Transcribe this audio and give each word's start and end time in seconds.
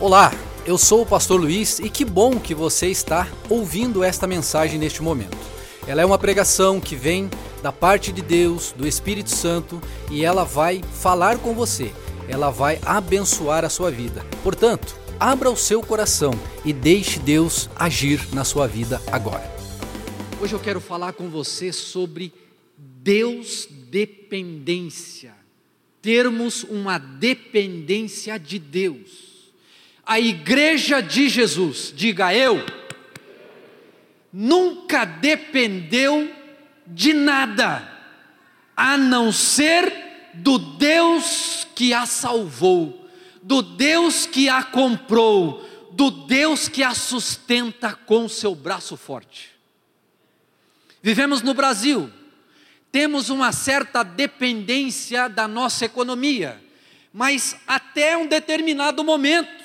Olá, 0.00 0.32
eu 0.64 0.78
sou 0.78 1.02
o 1.02 1.06
pastor 1.06 1.40
Luiz 1.40 1.80
e 1.80 1.90
que 1.90 2.04
bom 2.04 2.38
que 2.38 2.54
você 2.54 2.86
está 2.86 3.28
ouvindo 3.50 4.04
esta 4.04 4.28
mensagem 4.28 4.78
neste 4.78 5.02
momento. 5.02 5.36
Ela 5.88 6.02
é 6.02 6.06
uma 6.06 6.16
pregação 6.16 6.80
que 6.80 6.94
vem 6.94 7.28
da 7.64 7.72
parte 7.72 8.12
de 8.12 8.22
Deus, 8.22 8.70
do 8.70 8.86
Espírito 8.86 9.30
Santo, 9.30 9.82
e 10.08 10.24
ela 10.24 10.44
vai 10.44 10.84
falar 10.84 11.38
com 11.38 11.52
você. 11.52 11.92
Ela 12.28 12.48
vai 12.48 12.78
abençoar 12.86 13.64
a 13.64 13.68
sua 13.68 13.90
vida. 13.90 14.24
Portanto, 14.44 14.94
abra 15.18 15.50
o 15.50 15.56
seu 15.56 15.82
coração 15.82 16.30
e 16.64 16.72
deixe 16.72 17.18
Deus 17.18 17.68
agir 17.74 18.20
na 18.32 18.44
sua 18.44 18.68
vida 18.68 19.02
agora. 19.10 19.52
Hoje 20.40 20.52
eu 20.52 20.60
quero 20.60 20.80
falar 20.80 21.12
com 21.14 21.28
você 21.28 21.72
sobre 21.72 22.32
Deus 22.76 23.66
dependência. 23.90 25.34
Termos 26.00 26.62
uma 26.62 26.98
dependência 26.98 28.38
de 28.38 28.60
Deus 28.60 29.27
a 30.08 30.18
igreja 30.18 31.02
de 31.02 31.28
Jesus, 31.28 31.92
diga 31.94 32.34
eu, 32.34 32.64
nunca 34.32 35.04
dependeu 35.04 36.34
de 36.86 37.12
nada, 37.12 37.86
a 38.74 38.96
não 38.96 39.30
ser 39.30 39.92
do 40.32 40.58
Deus 40.58 41.68
que 41.74 41.92
a 41.92 42.06
salvou, 42.06 43.06
do 43.42 43.60
Deus 43.60 44.24
que 44.24 44.48
a 44.48 44.62
comprou, 44.62 45.62
do 45.92 46.10
Deus 46.10 46.68
que 46.68 46.82
a 46.82 46.94
sustenta 46.94 47.92
com 47.92 48.26
seu 48.30 48.54
braço 48.54 48.96
forte. 48.96 49.50
Vivemos 51.02 51.42
no 51.42 51.52
Brasil, 51.52 52.10
temos 52.90 53.28
uma 53.28 53.52
certa 53.52 54.02
dependência 54.02 55.28
da 55.28 55.46
nossa 55.46 55.84
economia, 55.84 56.58
mas 57.12 57.56
até 57.66 58.16
um 58.16 58.26
determinado 58.26 59.04
momento, 59.04 59.57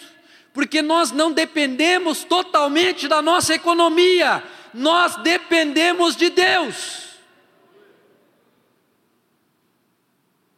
porque 0.53 0.81
nós 0.84 1.12
não 1.12 1.31
dependemos 1.31 2.23
totalmente 2.23 3.07
da 3.07 3.21
nossa 3.21 3.55
economia, 3.55 4.43
nós 4.73 5.15
dependemos 5.18 6.15
de 6.15 6.29
Deus. 6.29 7.04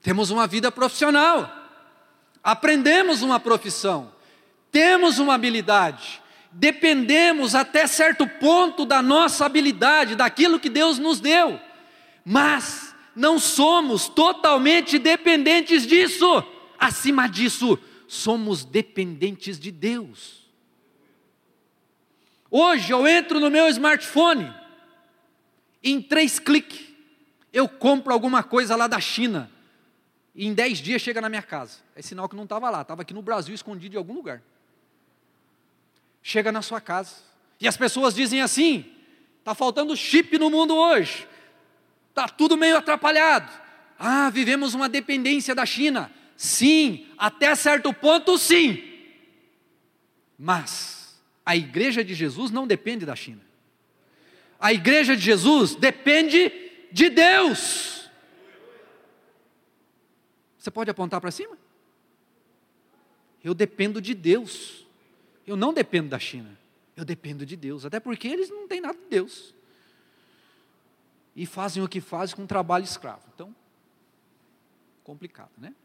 Temos 0.02 0.30
uma 0.30 0.46
vida 0.46 0.72
profissional, 0.72 1.50
aprendemos 2.44 3.22
uma 3.22 3.40
profissão, 3.40 4.12
temos 4.70 5.18
uma 5.18 5.34
habilidade, 5.34 6.22
dependemos 6.52 7.56
até 7.56 7.88
certo 7.88 8.28
ponto 8.28 8.86
da 8.86 9.02
nossa 9.02 9.46
habilidade, 9.46 10.16
daquilo 10.16 10.60
que 10.60 10.70
Deus 10.70 11.00
nos 11.00 11.20
deu, 11.20 11.60
mas 12.24 12.94
não 13.16 13.40
somos 13.40 14.08
totalmente 14.10 15.00
dependentes 15.00 15.88
disso. 15.88 16.44
Acima 16.78 17.28
disso, 17.28 17.80
somos 18.08 18.64
dependentes 18.64 19.60
de 19.60 19.72
Deus. 19.72 20.46
Hoje 22.50 22.92
eu 22.92 23.08
entro 23.08 23.40
no 23.40 23.50
meu 23.50 23.68
smartphone, 23.68 24.54
em 25.84 26.02
três 26.02 26.40
cliques, 26.40 26.94
eu 27.52 27.68
compro 27.68 28.14
alguma 28.14 28.44
coisa 28.44 28.76
lá 28.76 28.88
da 28.88 29.00
China, 29.00 29.52
e 30.34 30.46
em 30.46 30.54
dez 30.54 30.80
dias 30.80 31.02
chega 31.02 31.22
na 31.22 31.30
minha 31.30 31.42
casa. 31.42 31.80
É 31.96 32.02
sinal 32.02 32.28
que 32.28 32.36
não 32.36 32.44
estava 32.44 32.70
lá, 32.70 32.82
estava 32.82 33.02
aqui 33.02 33.14
no 33.14 33.22
Brasil, 33.22 33.56
escondido 33.56 33.96
em 33.96 33.98
algum 33.98 34.14
lugar. 34.14 34.42
Chega 36.22 36.52
na 36.52 36.62
sua 36.62 36.82
casa. 36.82 37.16
E 37.60 37.68
as 37.68 37.78
pessoas 37.78 38.14
dizem 38.14 38.42
assim: 38.42 38.86
está 39.40 39.56
faltando 39.56 39.96
chip 39.96 40.38
no 40.38 40.50
mundo 40.50 40.76
hoje, 40.76 41.28
está 42.10 42.28
tudo 42.28 42.58
meio 42.58 42.78
atrapalhado. 42.78 43.52
Ah, 43.98 44.30
vivemos 44.30 44.74
uma 44.74 44.90
dependência 44.90 45.56
da 45.56 45.66
China. 45.66 46.12
Sim, 46.36 47.08
até 47.18 47.56
certo 47.56 47.94
ponto, 47.94 48.38
sim. 48.38 48.84
Mas 50.38 51.22
a 51.46 51.56
igreja 51.56 52.04
de 52.04 52.14
Jesus 52.14 52.52
não 52.52 52.68
depende 52.68 53.06
da 53.06 53.16
China. 53.16 53.42
A 54.60 54.74
igreja 54.74 55.16
de 55.16 55.22
Jesus 55.22 55.76
depende 55.76 56.52
de 56.92 57.10
Deus. 57.10 58.10
Você 60.58 60.72
pode 60.72 60.90
apontar 60.90 61.22
para 61.22 61.32
cima? 61.32 61.58
Eu 63.44 63.54
dependo 63.54 64.02
de 64.02 64.16
Deus. 64.16 64.86
Eu 65.46 65.56
não 65.56 65.72
dependo 65.72 66.10
da 66.10 66.18
China. 66.18 66.58
Eu 66.96 67.06
dependo 67.06 67.46
de 67.46 67.56
Deus. 67.56 67.86
Até 67.86 68.00
porque 68.00 68.28
eles 68.28 68.50
não 68.50 68.68
têm 68.68 68.82
nada 68.82 68.98
de 68.98 69.06
Deus. 69.08 69.54
E 71.36 71.46
fazem 71.46 71.84
o 71.84 71.88
que 71.88 72.02
fazem 72.02 72.36
com 72.36 72.48
trabalho 72.48 72.84
escravo. 72.84 73.22
Então, 73.34 73.56
complicado, 75.04 75.52
né? 75.58 75.76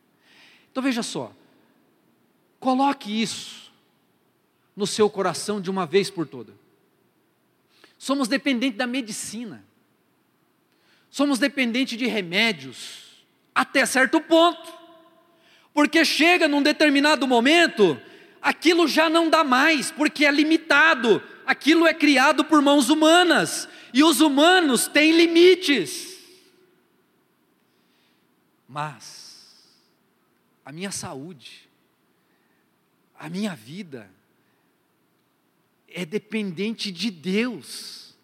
Então 0.70 0.82
veja 0.82 1.02
só, 1.02 1.32
coloque 2.58 3.20
isso 3.22 3.72
no 4.76 4.86
seu 4.86 5.10
coração 5.10 5.60
de 5.60 5.70
uma 5.70 5.84
vez 5.84 6.10
por 6.10 6.26
toda. 6.26 6.52
Somos 7.98 8.28
dependentes 8.28 8.78
da 8.78 8.86
medicina, 8.86 9.64
somos 11.10 11.38
dependentes 11.38 11.98
de 11.98 12.06
remédios, 12.06 13.26
até 13.54 13.84
certo 13.84 14.20
ponto, 14.20 14.72
porque 15.74 16.04
chega 16.04 16.48
num 16.48 16.62
determinado 16.62 17.26
momento, 17.26 18.00
aquilo 18.40 18.88
já 18.88 19.10
não 19.10 19.28
dá 19.28 19.44
mais, 19.44 19.90
porque 19.90 20.24
é 20.24 20.30
limitado, 20.30 21.22
aquilo 21.44 21.86
é 21.86 21.92
criado 21.92 22.44
por 22.44 22.62
mãos 22.62 22.88
humanas, 22.88 23.68
e 23.92 24.02
os 24.02 24.20
humanos 24.20 24.86
têm 24.86 25.12
limites. 25.12 26.16
Mas, 28.68 29.19
a 30.70 30.72
minha 30.72 30.92
saúde, 30.92 31.68
a 33.18 33.28
minha 33.28 33.56
vida 33.56 34.08
é 35.88 36.04
dependente 36.04 36.92
de 36.92 37.10
Deus. 37.10 38.16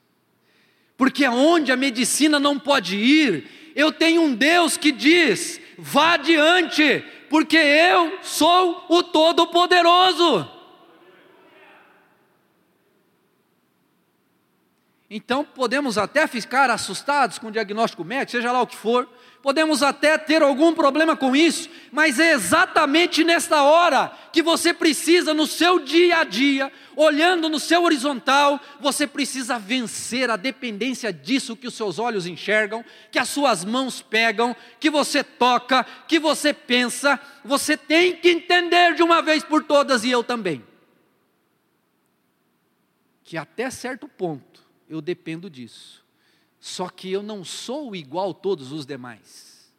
Porque 0.96 1.24
aonde 1.24 1.72
a 1.72 1.76
medicina 1.76 2.38
não 2.38 2.56
pode 2.56 2.96
ir, 2.96 3.72
eu 3.74 3.90
tenho 3.90 4.22
um 4.22 4.32
Deus 4.32 4.76
que 4.76 4.92
diz: 4.92 5.60
vá 5.76 6.12
adiante, 6.12 7.04
porque 7.28 7.56
eu 7.56 8.16
sou 8.22 8.86
o 8.90 9.02
Todo-Poderoso. 9.02 10.48
Então 15.08 15.44
podemos 15.44 15.96
até 15.96 16.26
ficar 16.26 16.68
assustados 16.68 17.38
com 17.38 17.46
o 17.46 17.52
diagnóstico 17.52 18.04
médico, 18.04 18.32
seja 18.32 18.50
lá 18.50 18.60
o 18.60 18.66
que 18.66 18.74
for, 18.74 19.08
podemos 19.40 19.80
até 19.80 20.18
ter 20.18 20.42
algum 20.42 20.74
problema 20.74 21.16
com 21.16 21.36
isso, 21.36 21.70
mas 21.92 22.18
é 22.18 22.32
exatamente 22.32 23.22
nesta 23.22 23.62
hora 23.62 24.10
que 24.32 24.42
você 24.42 24.74
precisa, 24.74 25.32
no 25.32 25.46
seu 25.46 25.78
dia 25.78 26.18
a 26.18 26.24
dia, 26.24 26.72
olhando 26.96 27.48
no 27.48 27.60
seu 27.60 27.84
horizontal, 27.84 28.60
você 28.80 29.06
precisa 29.06 29.60
vencer 29.60 30.28
a 30.28 30.36
dependência 30.36 31.12
disso 31.12 31.54
que 31.54 31.68
os 31.68 31.74
seus 31.74 32.00
olhos 32.00 32.26
enxergam, 32.26 32.84
que 33.12 33.20
as 33.20 33.28
suas 33.28 33.64
mãos 33.64 34.02
pegam, 34.02 34.56
que 34.80 34.90
você 34.90 35.22
toca, 35.22 35.86
que 36.08 36.18
você 36.18 36.52
pensa, 36.52 37.20
você 37.44 37.76
tem 37.76 38.16
que 38.16 38.30
entender 38.30 38.94
de 38.94 39.04
uma 39.04 39.22
vez 39.22 39.44
por 39.44 39.62
todas, 39.62 40.02
e 40.02 40.10
eu 40.10 40.24
também, 40.24 40.64
que 43.22 43.36
até 43.36 43.70
certo 43.70 44.08
ponto 44.08 44.45
eu 44.88 45.00
dependo 45.00 45.48
disso. 45.50 46.04
Só 46.60 46.88
que 46.88 47.10
eu 47.10 47.22
não 47.22 47.44
sou 47.44 47.94
igual 47.94 48.30
a 48.30 48.34
todos 48.34 48.72
os 48.72 48.86
demais. 48.86 49.70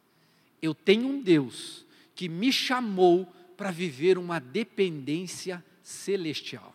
Eu 0.62 0.74
tenho 0.74 1.08
um 1.08 1.22
Deus 1.22 1.86
que 2.16 2.30
me 2.30 2.52
chamou 2.52 3.32
para 3.56 3.72
viver 3.72 4.18
uma 4.18 4.40
dependência 4.40 5.64
celestial. 5.84 6.74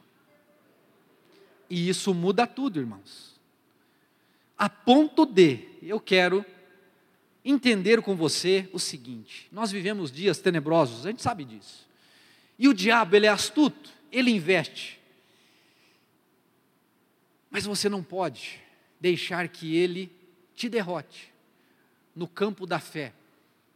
E 1.69 1.89
isso 1.89 2.13
muda 2.13 2.47
tudo, 2.47 2.79
irmãos. 2.79 3.41
A 4.59 4.69
ponto 4.69 5.25
de, 5.25 5.67
eu 5.83 5.99
quero 5.99 6.45
entender 7.45 8.03
com 8.03 8.15
você 8.15 8.69
o 8.73 8.79
seguinte: 8.79 9.49
nós 9.51 9.71
vivemos 9.71 10.13
dias 10.13 10.39
tenebrosos, 10.39 11.07
a 11.07 11.11
gente 11.11 11.23
sabe 11.23 11.45
disso. 11.45 11.89
E 12.59 12.69
o 12.69 12.75
diabo, 12.75 13.17
ele 13.17 13.27
é 13.27 13.31
astuto, 13.31 13.91
ele 14.11 14.31
investe 14.31 15.02
mas 17.53 17.67
você 17.67 17.87
não 17.87 18.03
pode 18.03 18.59
deixar 18.99 19.47
que 19.47 19.77
ele 19.77 20.11
te 20.55 20.71
derrote 20.71 21.31
no 22.17 22.27
campo 22.27 22.67
da 22.67 22.81
fé, 22.81 23.13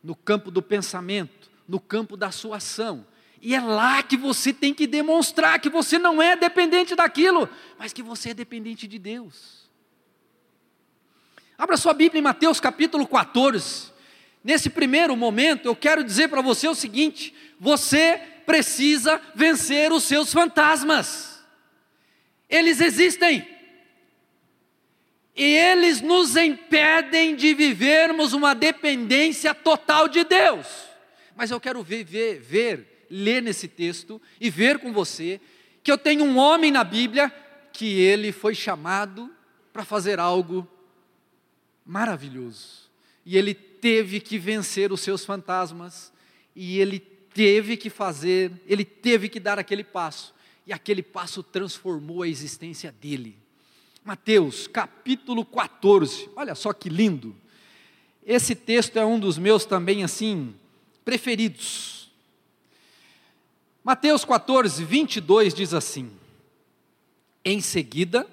no 0.02 0.17
campo 0.17 0.50
do 0.50 0.62
pensamento, 0.62 1.50
no 1.69 1.78
campo 1.78 2.17
da 2.17 2.31
sua 2.31 2.56
ação. 2.56 3.06
E 3.40 3.55
é 3.55 3.61
lá 3.61 4.02
que 4.02 4.17
você 4.17 4.50
tem 4.50 4.73
que 4.73 4.87
demonstrar 4.87 5.61
que 5.61 5.69
você 5.69 5.99
não 5.99 6.23
é 6.23 6.34
dependente 6.34 6.96
daquilo, 6.96 7.46
mas 7.78 7.93
que 7.93 8.02
você 8.02 8.31
é 8.31 8.34
dependente 8.34 8.88
de 8.88 8.99
Deus. 8.99 9.69
Abra 11.58 11.76
sua 11.76 11.93
Bíblia 11.93 12.20
em 12.20 12.25
Mateus 12.25 12.58
capítulo 12.58 13.06
14. 13.06 13.93
Nesse 14.43 14.70
primeiro 14.70 15.14
momento, 15.14 15.67
eu 15.67 15.76
quero 15.76 16.02
dizer 16.02 16.29
para 16.29 16.40
você 16.40 16.67
o 16.67 16.75
seguinte: 16.75 17.34
você 17.61 18.17
precisa 18.46 19.20
vencer 19.34 19.93
os 19.93 20.05
seus 20.05 20.32
fantasmas. 20.32 21.44
Eles 22.49 22.81
existem 22.81 23.56
e 25.37 25.44
eles 25.44 26.00
nos 26.00 26.35
impedem 26.35 27.37
de 27.37 27.53
vivermos 27.53 28.33
uma 28.33 28.55
dependência 28.55 29.55
total 29.55 30.09
de 30.09 30.25
Deus. 30.25 30.67
Mas 31.37 31.50
eu 31.50 31.61
quero 31.61 31.83
ver, 31.83 32.05
ver, 32.05 32.41
ver 32.41 33.06
ler 33.11 33.43
nesse 33.43 33.69
texto 33.69 34.21
e 34.41 34.49
ver 34.49 34.79
com 34.79 34.93
você 34.93 35.41
que 35.83 35.93
eu 35.93 35.99
tenho 35.99 36.25
um 36.25 36.38
homem 36.38 36.73
na 36.73 36.83
Bíblia 36.83 37.33
que 37.73 38.00
ele 38.00 38.33
foi 38.33 38.55
chamado 38.55 39.31
para 39.73 39.85
fazer 39.85 40.19
algo 40.19 40.67
maravilhoso. 41.85 42.91
E 43.25 43.37
ele 43.37 43.55
teve 43.55 44.21
que 44.21 44.39
vencer 44.39 44.91
os 44.91 45.00
seus 45.00 45.25
fantasmas, 45.25 46.12
e 46.55 46.81
ele 46.81 46.99
teve 46.99 47.77
que 47.77 47.91
fazer, 47.91 48.50
ele 48.67 48.85
teve 48.85 49.29
que 49.29 49.39
dar 49.39 49.59
aquele 49.59 49.85
passo, 49.85 50.35
e 50.67 50.73
aquele 50.73 51.03
passo 51.03 51.43
transformou 51.43 52.23
a 52.23 52.29
existência 52.29 52.91
dele. 52.91 53.37
Mateus 54.06 54.69
capítulo 54.69 55.44
14, 55.44 56.31
olha 56.37 56.55
só 56.55 56.73
que 56.73 56.88
lindo. 56.88 57.35
Esse 58.25 58.55
texto 58.55 58.97
é 58.97 59.05
um 59.05 59.19
dos 59.19 59.37
meus 59.37 59.64
também, 59.64 60.05
assim, 60.05 60.55
preferidos. 61.05 62.08
Mateus 63.82 64.25
14, 64.25 64.85
22 64.85 65.53
diz 65.53 65.75
assim: 65.75 66.08
Em 67.44 67.61
seguida, 67.61 68.25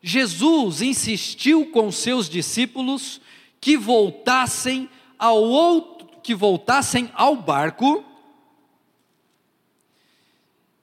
Jesus 0.00 0.80
insistiu 0.80 1.66
com 1.66 1.92
seus 1.92 2.26
discípulos 2.26 3.20
que 3.60 3.76
voltassem 3.76 4.88
ao 5.18 5.42
outro, 5.42 6.08
que 6.22 6.34
voltassem 6.34 7.10
ao 7.12 7.36
barco 7.36 8.02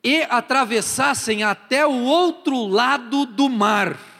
e 0.03 0.21
atravessassem 0.29 1.41
até 1.41 1.87
o 1.87 2.03
outro 2.03 2.67
lado 2.67 3.25
do 3.25 3.49
mar. 3.49 4.15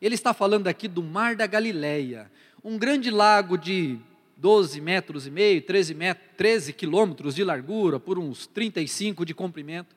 Ele 0.00 0.14
está 0.14 0.34
falando 0.34 0.68
aqui 0.68 0.88
do 0.88 1.02
Mar 1.02 1.36
da 1.36 1.46
Galileia, 1.46 2.30
um 2.62 2.76
grande 2.76 3.10
lago 3.10 3.56
de 3.56 3.98
12 4.36 4.80
metros 4.80 5.26
e 5.26 5.30
meio, 5.30 5.62
13, 5.62 5.94
metros, 5.94 6.26
13 6.36 6.72
quilômetros 6.72 7.34
de 7.34 7.42
largura, 7.42 7.98
por 7.98 8.18
uns 8.18 8.46
35 8.46 9.24
de 9.24 9.32
comprimento. 9.32 9.96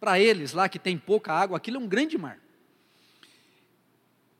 Para 0.00 0.18
eles 0.18 0.52
lá 0.52 0.68
que 0.68 0.78
tem 0.78 0.98
pouca 0.98 1.32
água, 1.32 1.56
aquilo 1.56 1.76
é 1.76 1.80
um 1.80 1.86
grande 1.86 2.18
mar. 2.18 2.38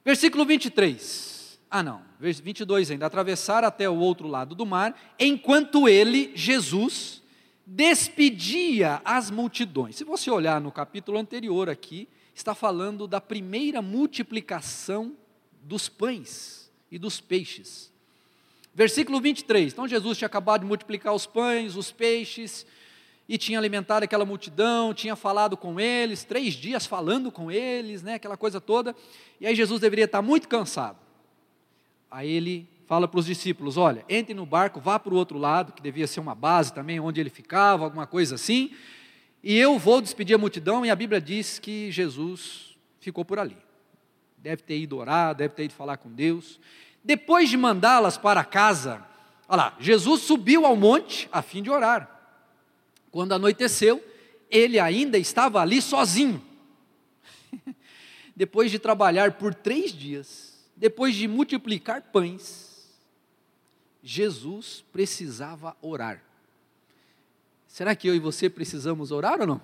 Versículo 0.04 0.44
23. 0.44 1.58
Ah, 1.70 1.82
não, 1.82 2.02
22 2.20 2.90
ainda. 2.90 3.06
Atravessar 3.06 3.64
até 3.64 3.88
o 3.88 3.96
outro 3.96 4.28
lado 4.28 4.54
do 4.54 4.66
mar, 4.66 4.98
enquanto 5.18 5.88
ele, 5.88 6.32
Jesus, 6.34 7.22
despedia 7.64 9.00
as 9.04 9.30
multidões. 9.30 9.96
Se 9.96 10.04
você 10.04 10.30
olhar 10.30 10.60
no 10.60 10.70
capítulo 10.70 11.18
anterior 11.18 11.68
aqui, 11.68 12.08
está 12.36 12.54
falando 12.54 13.08
da 13.08 13.18
primeira 13.18 13.80
multiplicação 13.80 15.16
dos 15.62 15.88
pães 15.88 16.70
e 16.90 16.98
dos 16.98 17.18
peixes. 17.18 17.90
Versículo 18.74 19.22
23. 19.22 19.72
Então 19.72 19.88
Jesus 19.88 20.18
tinha 20.18 20.26
acabado 20.26 20.60
de 20.60 20.66
multiplicar 20.66 21.14
os 21.14 21.24
pães, 21.24 21.76
os 21.76 21.90
peixes, 21.90 22.66
e 23.26 23.38
tinha 23.38 23.58
alimentado 23.58 24.04
aquela 24.04 24.26
multidão, 24.26 24.92
tinha 24.92 25.16
falado 25.16 25.56
com 25.56 25.80
eles, 25.80 26.24
três 26.24 26.52
dias 26.52 26.84
falando 26.84 27.32
com 27.32 27.50
eles, 27.50 28.02
né, 28.02 28.14
aquela 28.14 28.36
coisa 28.36 28.60
toda, 28.60 28.94
e 29.40 29.46
aí 29.46 29.56
Jesus 29.56 29.80
deveria 29.80 30.04
estar 30.04 30.20
muito 30.20 30.46
cansado. 30.46 30.98
Aí 32.10 32.30
ele 32.30 32.68
fala 32.86 33.08
para 33.08 33.18
os 33.18 33.26
discípulos: 33.26 33.78
olha, 33.78 34.04
entre 34.10 34.34
no 34.34 34.44
barco, 34.44 34.78
vá 34.78 34.98
para 34.98 35.12
o 35.12 35.16
outro 35.16 35.38
lado, 35.38 35.72
que 35.72 35.82
devia 35.82 36.06
ser 36.06 36.20
uma 36.20 36.34
base 36.34 36.72
também, 36.72 37.00
onde 37.00 37.18
ele 37.18 37.30
ficava, 37.30 37.84
alguma 37.84 38.06
coisa 38.06 38.34
assim, 38.34 38.70
e 39.48 39.56
eu 39.56 39.78
vou 39.78 40.00
despedir 40.00 40.34
a 40.34 40.38
multidão, 40.38 40.84
e 40.84 40.90
a 40.90 40.96
Bíblia 40.96 41.20
diz 41.20 41.60
que 41.60 41.88
Jesus 41.92 42.76
ficou 42.98 43.24
por 43.24 43.38
ali. 43.38 43.56
Deve 44.38 44.60
ter 44.64 44.76
ido 44.76 44.96
orar, 44.96 45.36
deve 45.36 45.54
ter 45.54 45.66
ido 45.66 45.72
falar 45.72 45.98
com 45.98 46.10
Deus. 46.10 46.58
Depois 47.04 47.48
de 47.48 47.56
mandá-las 47.56 48.18
para 48.18 48.44
casa, 48.44 49.06
olha 49.48 49.56
lá, 49.56 49.76
Jesus 49.78 50.22
subiu 50.22 50.66
ao 50.66 50.74
monte 50.74 51.28
a 51.30 51.42
fim 51.42 51.62
de 51.62 51.70
orar. 51.70 52.10
Quando 53.12 53.34
anoiteceu, 53.34 54.04
ele 54.50 54.80
ainda 54.80 55.16
estava 55.16 55.60
ali 55.60 55.80
sozinho. 55.80 56.42
depois 58.34 58.68
de 58.68 58.80
trabalhar 58.80 59.34
por 59.34 59.54
três 59.54 59.92
dias, 59.92 60.66
depois 60.76 61.14
de 61.14 61.28
multiplicar 61.28 62.02
pães, 62.10 62.92
Jesus 64.02 64.84
precisava 64.92 65.76
orar. 65.80 66.25
Será 67.66 67.94
que 67.94 68.08
eu 68.08 68.14
e 68.14 68.18
você 68.18 68.48
precisamos 68.48 69.10
orar 69.10 69.40
ou 69.40 69.46
não? 69.46 69.60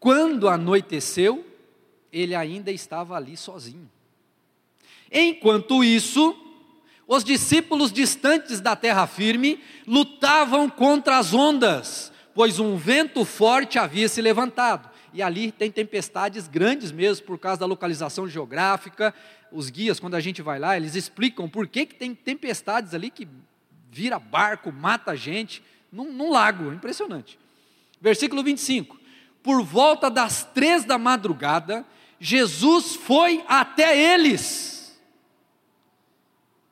Quando 0.00 0.48
anoiteceu, 0.48 1.44
ele 2.12 2.34
ainda 2.34 2.70
estava 2.70 3.16
ali 3.16 3.36
sozinho. 3.36 3.90
Enquanto 5.10 5.82
isso, 5.82 6.36
os 7.06 7.24
discípulos 7.24 7.92
distantes 7.92 8.60
da 8.60 8.76
terra 8.76 9.06
firme 9.06 9.60
lutavam 9.86 10.68
contra 10.68 11.18
as 11.18 11.32
ondas, 11.32 12.12
pois 12.34 12.58
um 12.58 12.76
vento 12.76 13.24
forte 13.24 13.78
havia 13.78 14.08
se 14.08 14.20
levantado. 14.20 14.88
E 15.12 15.22
ali 15.22 15.50
tem 15.50 15.70
tempestades 15.70 16.46
grandes 16.46 16.92
mesmo, 16.92 17.26
por 17.26 17.38
causa 17.38 17.60
da 17.60 17.66
localização 17.66 18.28
geográfica. 18.28 19.14
Os 19.50 19.70
guias, 19.70 19.98
quando 19.98 20.14
a 20.14 20.20
gente 20.20 20.42
vai 20.42 20.58
lá, 20.58 20.76
eles 20.76 20.94
explicam 20.94 21.48
por 21.48 21.66
que, 21.66 21.86
que 21.86 21.94
tem 21.94 22.14
tempestades 22.14 22.94
ali 22.94 23.10
que 23.10 23.26
vira 23.98 24.16
barco, 24.20 24.70
mata 24.70 25.16
gente, 25.16 25.60
num, 25.90 26.12
num 26.12 26.30
lago, 26.30 26.72
impressionante. 26.72 27.36
Versículo 28.00 28.44
25: 28.44 28.96
Por 29.42 29.60
volta 29.64 30.08
das 30.08 30.44
três 30.44 30.84
da 30.84 30.96
madrugada, 30.96 31.84
Jesus 32.20 32.94
foi 32.94 33.44
até 33.48 34.14
eles 34.14 34.96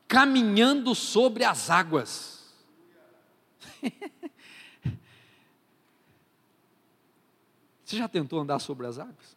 caminhando 0.07 0.95
sobre 0.95 1.43
as 1.43 1.69
águas. 1.69 2.55
Você 7.85 7.97
já 7.97 8.07
tentou 8.07 8.39
andar 8.41 8.61
sobre 8.61 8.87
as 8.87 9.01
águas? 9.01 9.36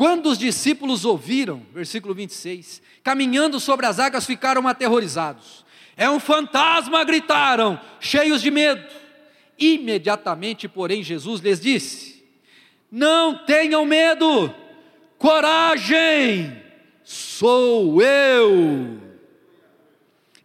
Quando 0.00 0.30
os 0.30 0.38
discípulos 0.38 1.04
ouviram, 1.04 1.60
versículo 1.74 2.14
26, 2.14 2.80
caminhando 3.04 3.60
sobre 3.60 3.84
as 3.84 3.98
águas 3.98 4.24
ficaram 4.24 4.66
aterrorizados. 4.66 5.62
É 5.94 6.08
um 6.08 6.18
fantasma, 6.18 7.04
gritaram, 7.04 7.78
cheios 8.00 8.40
de 8.40 8.50
medo. 8.50 8.82
Imediatamente, 9.58 10.66
porém, 10.66 11.02
Jesus 11.02 11.42
lhes 11.42 11.60
disse: 11.60 12.24
Não 12.90 13.44
tenham 13.44 13.84
medo, 13.84 14.50
coragem, 15.18 16.50
sou 17.04 18.00
eu. 18.00 18.98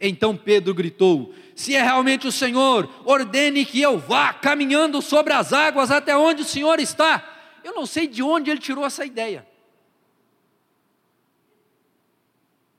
Então 0.01 0.35
Pedro 0.35 0.73
gritou: 0.73 1.33
Se 1.55 1.73
é 1.73 1.81
realmente 1.81 2.27
o 2.27 2.31
Senhor, 2.31 2.89
ordene 3.05 3.63
que 3.63 3.79
eu 3.79 3.97
vá 3.97 4.33
caminhando 4.33 5.01
sobre 5.01 5.31
as 5.31 5.53
águas 5.53 5.91
até 5.91 6.17
onde 6.17 6.41
o 6.41 6.45
Senhor 6.45 6.77
está. 6.77 7.31
Eu 7.65 7.73
não 7.73 7.87
sei 7.87 8.05
de 8.05 8.21
onde 8.21 8.51
ele 8.51 8.59
tirou 8.59 8.85
essa 8.85 9.03
ideia. 9.03 9.54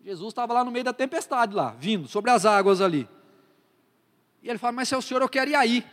Jesus 0.06 0.28
estava 0.30 0.54
lá 0.54 0.64
no 0.64 0.70
meio 0.70 0.84
da 0.84 0.92
tempestade, 0.92 1.52
lá, 1.52 1.74
vindo 1.80 2.06
sobre 2.06 2.30
as 2.30 2.46
águas 2.46 2.80
ali. 2.80 3.08
E 4.40 4.48
ele 4.48 4.56
fala: 4.56 4.72
Mas 4.72 4.88
se 4.88 4.94
é 4.94 4.96
o 4.96 5.02
Senhor, 5.02 5.20
eu 5.20 5.28
quero 5.28 5.50
ir 5.50 5.56
aí. 5.56 5.84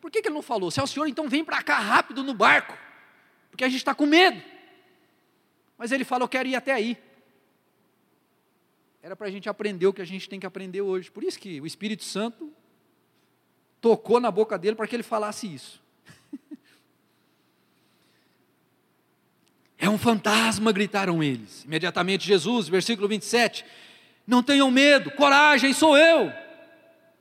Por 0.00 0.10
que, 0.10 0.22
que 0.22 0.28
ele 0.28 0.34
não 0.34 0.42
falou? 0.42 0.70
Se 0.70 0.80
é 0.80 0.82
o 0.82 0.86
Senhor, 0.86 1.06
então 1.06 1.28
vem 1.28 1.44
para 1.44 1.62
cá 1.62 1.78
rápido 1.78 2.24
no 2.24 2.32
barco, 2.32 2.74
porque 3.50 3.64
a 3.64 3.68
gente 3.68 3.80
está 3.80 3.94
com 3.94 4.06
medo. 4.06 4.42
Mas 5.76 5.92
ele 5.92 6.02
fala: 6.02 6.24
Eu 6.24 6.28
quero 6.28 6.48
ir 6.48 6.56
até 6.56 6.72
aí 6.72 6.96
era 9.00 9.14
para 9.14 9.28
a 9.28 9.30
gente 9.30 9.48
aprender 9.48 9.86
o 9.86 9.92
que 9.92 10.02
a 10.02 10.06
gente 10.06 10.28
tem 10.28 10.40
que 10.40 10.46
aprender 10.46 10.80
hoje. 10.80 11.10
Por 11.10 11.22
isso 11.22 11.38
que 11.38 11.60
o 11.60 11.66
Espírito 11.66 12.04
Santo 12.04 12.52
tocou 13.80 14.18
na 14.20 14.30
boca 14.30 14.58
dele 14.58 14.76
para 14.76 14.86
que 14.86 14.96
ele 14.96 15.02
falasse 15.02 15.52
isso. 15.52 15.82
É 19.78 19.88
um 19.88 19.96
fantasma, 19.96 20.72
gritaram 20.72 21.22
eles. 21.22 21.64
Imediatamente 21.64 22.26
Jesus, 22.26 22.68
versículo 22.68 23.06
27, 23.06 23.64
não 24.26 24.42
tenham 24.42 24.70
medo, 24.70 25.10
coragem, 25.12 25.72
sou 25.72 25.96
eu. 25.96 26.32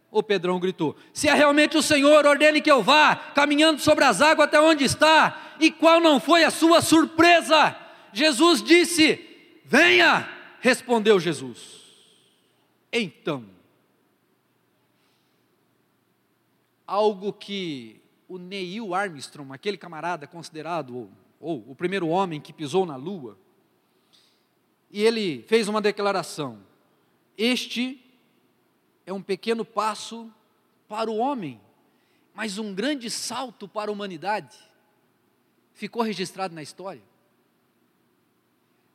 O 0.10 0.24
Pedrão 0.24 0.60
gritou: 0.60 0.96
Se 1.14 1.28
é 1.28 1.34
realmente 1.34 1.78
o 1.78 1.84
Senhor, 1.84 2.26
ordene 2.26 2.60
que 2.60 2.72
eu 2.72 2.82
vá, 2.82 3.16
caminhando 3.16 3.80
sobre 3.80 4.04
as 4.04 4.22
águas 4.22 4.48
até 4.48 4.60
onde 4.60 4.84
está. 4.84 5.56
E 5.60 5.70
qual 5.70 6.00
não 6.00 6.20
foi 6.20 6.44
a 6.44 6.50
sua 6.50 6.82
surpresa? 6.82 7.76
Jesus 8.12 8.64
disse: 8.64 9.24
Venha, 9.64 10.28
respondeu 10.60 11.20
Jesus. 11.20 11.78
Então, 12.92 13.46
algo 16.88 17.32
que 17.32 18.02
o 18.28 18.38
Neil 18.38 18.96
Armstrong, 18.96 19.54
aquele 19.54 19.78
camarada 19.78 20.26
considerado, 20.26 21.10
ou, 21.40 21.64
o 21.70 21.76
primeiro 21.76 22.08
homem 22.08 22.42
que 22.42 22.54
pisou 22.54 22.86
na 22.86 22.96
Lua, 22.96 23.38
e 24.90 25.02
ele 25.04 25.44
fez 25.44 25.68
uma 25.68 25.82
declaração: 25.82 26.60
Este 27.38 28.04
é 29.06 29.14
um 29.14 29.22
pequeno 29.22 29.66
passo 29.66 30.32
para 30.88 31.10
o 31.10 31.18
homem, 31.18 31.60
mas 32.34 32.58
um 32.58 32.74
grande 32.74 33.10
salto 33.10 33.68
para 33.68 33.92
a 33.92 33.94
humanidade. 33.94 34.58
Ficou 35.74 36.02
registrado 36.02 36.56
na 36.56 36.64
história. 36.64 37.04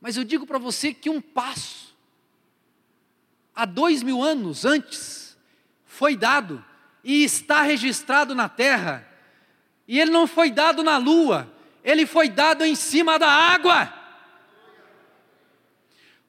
Mas 0.00 0.16
eu 0.16 0.24
digo 0.24 0.46
para 0.46 0.58
você 0.58 0.92
que 0.92 1.08
um 1.08 1.20
passo 1.20 1.94
há 3.54 3.64
dois 3.64 4.02
mil 4.02 4.22
anos 4.22 4.64
antes, 4.64 5.36
foi 5.84 6.16
dado 6.16 6.64
e 7.04 7.22
está 7.22 7.62
registrado 7.62 8.34
na 8.34 8.48
terra. 8.48 9.06
E 9.86 10.00
ele 10.00 10.10
não 10.10 10.26
foi 10.26 10.50
dado 10.50 10.82
na 10.82 10.96
lua, 10.96 11.51
ele 11.84 12.06
foi 12.06 12.28
dado 12.28 12.64
em 12.64 12.74
cima 12.74 13.18
da 13.18 13.28
água. 13.28 13.92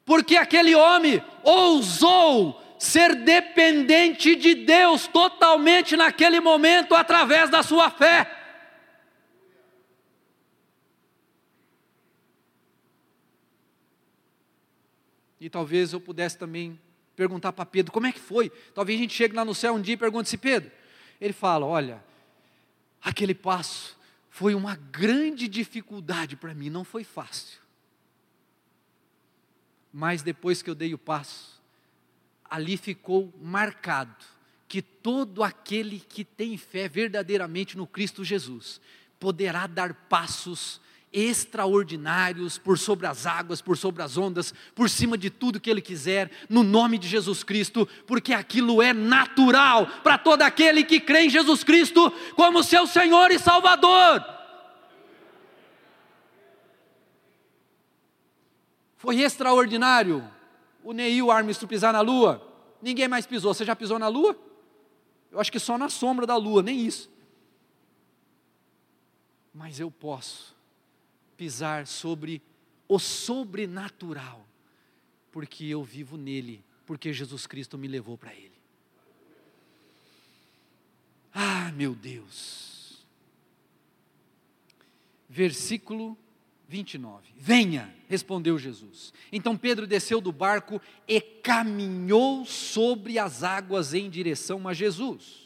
Porque 0.05 0.36
aquele 0.36 0.75
homem 0.75 1.24
ousou 1.43 2.62
ser 2.77 3.15
dependente 3.15 4.36
de 4.36 4.55
Deus 4.55 5.07
totalmente 5.07 5.95
naquele 5.95 6.39
momento 6.39 6.93
através 6.93 7.50
da 7.50 7.63
sua 7.63 7.89
fé. 7.89 8.39
E 15.39 15.50
talvez 15.50 15.93
eu 15.93 16.00
pudesse 16.00 16.38
também 16.38 16.79
perguntar 17.15 17.53
para 17.53 17.65
Pedro, 17.65 17.91
como 17.91 18.07
é 18.07 18.12
que 18.12 18.19
foi? 18.19 18.50
Talvez 18.74 18.98
a 18.98 19.01
gente 19.01 19.13
chegue 19.13 19.36
lá 19.36 19.45
no 19.45 19.53
céu 19.53 19.74
um 19.74 19.81
dia 19.81 19.93
e 19.93 19.98
pergunte 19.98 20.29
se 20.29 20.38
Pedro. 20.38 20.72
Ele 21.19 21.33
fala: 21.33 21.65
Olha, 21.65 22.03
aquele 23.01 23.36
passo 23.36 23.98
foi 24.34 24.56
uma 24.56 24.75
grande 24.75 25.48
dificuldade 25.48 26.36
para 26.36 26.56
mim, 26.56 26.68
não 26.68 26.84
foi 26.84 27.04
fácil. 27.04 27.62
Mas 29.94 30.24
depois 30.24 30.60
que 30.63 30.72
eu 30.72 30.74
dei 30.74 30.92
o 30.92 30.98
passo, 30.98 31.62
ali 32.44 32.75
ficou 32.75 33.32
marcado 33.40 34.25
que 34.68 34.82
todo 34.82 35.44
aquele 35.44 36.00
que 36.00 36.25
tem 36.25 36.58
fé 36.58 36.90
verdadeiramente 36.90 37.78
no 37.78 37.86
Cristo 37.86 38.24
Jesus 38.24 38.82
poderá 39.20 39.68
dar 39.68 39.94
passos 39.94 40.82
extraordinários 41.13 42.58
por 42.58 42.77
sobre 42.77 43.05
as 43.05 43.27
águas, 43.27 43.62
por 43.62 43.77
sobre 43.77 44.01
as 44.01 44.17
ondas, 44.17 44.53
por 44.74 44.89
cima 44.89 45.15
de 45.15 45.29
tudo 45.29 45.60
que 45.60 45.70
Ele 45.70 45.82
quiser, 45.82 46.32
no 46.50 46.63
nome 46.63 46.98
de 46.98 47.08
Jesus 47.08 47.43
Cristo, 47.43 47.88
porque 48.08 48.34
aquilo 48.34 48.82
é 48.82 48.91
natural 48.91 49.86
para 50.03 50.17
todo 50.17 50.41
aquele 50.41 50.84
que 50.84 51.00
crê 51.00 51.25
em 51.25 51.29
Jesus 51.29 51.63
Cristo 51.63 52.12
como 52.36 52.63
seu 52.63 52.88
Senhor 52.88 53.29
e 53.29 53.38
Salvador. 53.38 54.25
Foi 58.98 59.22
extraordinário 59.22 60.27
o 60.84 60.93
Neil 60.93 61.29
Armstrong 61.29 61.70
pisar 61.70 61.93
na 61.93 62.01
Lua, 62.01 62.41
ninguém 62.82 63.08
mais 63.08 63.25
pisou. 63.25 63.53
Você 63.53 63.63
já 63.63 63.75
pisou 63.75 64.00
na 64.00 64.08
Lua? 64.08 64.36
Eu 65.32 65.39
acho 65.39 65.51
que 65.51 65.60
só 65.60 65.77
na 65.77 65.89
sombra 65.89 66.25
da 66.25 66.36
Lua, 66.36 66.63
nem 66.63 66.79
isso. 66.79 67.12
Mas 69.53 69.79
eu 69.79 69.91
posso 69.91 70.52
pisar 71.38 71.88
sobre 71.88 72.42
o 72.88 73.00
sobrenatural, 73.00 74.46
porque 75.32 75.66
eu 75.66 75.84
vivo 75.84 76.18
nele, 76.18 76.63
porque 76.86 77.12
Jesus 77.13 77.48
Cristo 77.48 77.78
me 77.78 77.88
levou 77.88 78.18
para 78.18 78.34
ele. 78.34 78.54
Ah, 81.34 81.72
meu 81.72 81.96
Deus. 81.96 83.04
Versículo 85.28 86.16
29. 86.68 87.34
Venha, 87.36 87.94
respondeu 88.08 88.58
Jesus. 88.60 89.13
Então 89.32 89.58
Pedro 89.58 89.88
desceu 89.88 90.22
do 90.22 90.32
barco 90.32 90.80
e 91.08 91.20
caminhou 91.20 92.46
sobre 92.46 93.18
as 93.18 93.44
águas 93.44 93.94
em 93.94 94.10
direção 94.10 94.68
a 94.68 94.74
Jesus. 94.74 95.42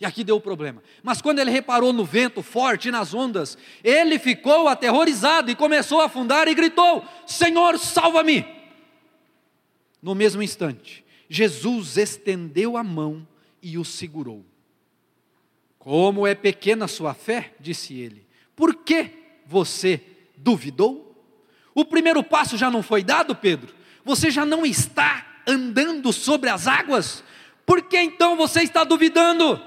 E 0.00 0.04
aqui 0.04 0.24
deu 0.24 0.36
o 0.36 0.40
problema. 0.40 0.82
Mas 1.02 1.22
quando 1.22 1.38
ele 1.38 1.50
reparou 1.50 1.92
no 1.92 2.04
vento 2.04 2.42
forte 2.42 2.88
e 2.88 2.92
nas 2.92 3.14
ondas, 3.14 3.56
ele 3.82 4.18
ficou 4.18 4.68
aterrorizado 4.68 5.50
e 5.50 5.54
começou 5.54 6.00
a 6.00 6.06
afundar 6.06 6.48
e 6.48 6.54
gritou: 6.54 7.04
Senhor, 7.26 7.78
salva-me! 7.78 8.44
No 10.02 10.14
mesmo 10.14 10.42
instante, 10.42 11.04
Jesus 11.28 11.96
estendeu 11.96 12.76
a 12.76 12.84
mão 12.84 13.26
e 13.62 13.78
o 13.78 13.84
segurou. 13.84 14.44
Como 15.78 16.26
é 16.26 16.34
pequena 16.34 16.88
sua 16.88 17.14
fé, 17.14 17.54
disse 17.60 17.94
ele, 17.94 18.26
por 18.56 18.74
que 18.74 19.10
você 19.46 20.00
duvidou? 20.36 21.14
O 21.74 21.84
primeiro 21.84 22.22
passo 22.22 22.56
já 22.56 22.70
não 22.70 22.82
foi 22.82 23.02
dado, 23.02 23.34
Pedro? 23.34 23.74
Você 24.04 24.30
já 24.30 24.46
não 24.46 24.64
está 24.64 25.40
andando 25.46 26.12
sobre 26.12 26.48
as 26.50 26.66
águas? 26.66 27.24
Por 27.66 27.82
que 27.82 27.98
então 27.98 28.36
você 28.36 28.62
está 28.62 28.84
duvidando? 28.84 29.60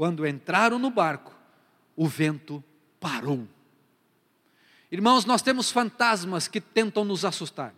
Quando 0.00 0.26
entraram 0.26 0.78
no 0.78 0.88
barco, 0.90 1.30
o 1.94 2.08
vento 2.08 2.64
parou. 2.98 3.46
Irmãos, 4.90 5.26
nós 5.26 5.42
temos 5.42 5.70
fantasmas 5.70 6.48
que 6.48 6.58
tentam 6.58 7.04
nos 7.04 7.22
assustar. 7.22 7.74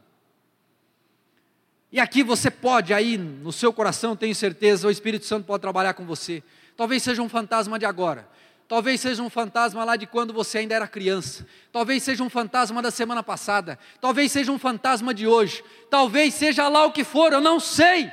E 1.91 1.99
aqui 1.99 2.23
você 2.23 2.49
pode, 2.49 2.95
aí 2.95 3.19
no 3.19 3.51
seu 3.51 3.73
coração, 3.73 4.15
tenho 4.15 4.37
certeza, 4.37 4.87
o 4.87 4.91
Espírito 4.93 5.25
Santo 5.25 5.47
pode 5.47 5.63
trabalhar 5.63 5.95
com 5.95 6.07
você. 6.07 6.45
Talvez 6.77 7.03
seja 7.03 7.21
um 7.21 7.29
fantasma 7.29 7.77
de 7.77 7.87
agora. 7.87 8.29
Talvez 8.69 9.01
seja 9.01 9.21
um 9.21 9.29
fantasma 9.29 9.83
lá 9.83 9.97
de 9.97 10.07
quando 10.07 10.33
você 10.33 10.59
ainda 10.59 10.77
era 10.77 10.87
criança. 10.87 11.45
Talvez 11.73 12.05
seja 12.05 12.23
um 12.23 12.31
fantasma 12.31 12.81
da 12.81 12.93
semana 12.93 13.25
passada. 13.25 13.77
Talvez 14.01 14.31
seja 14.31 14.53
um 14.53 14.61
fantasma 14.61 15.13
de 15.13 15.27
hoje. 15.27 15.65
Talvez 15.91 16.35
seja 16.35 16.69
lá 16.69 16.87
o 16.87 16.93
que 16.93 17.03
for, 17.03 17.33
eu 17.33 17.41
não 17.41 17.59
sei. 17.59 18.13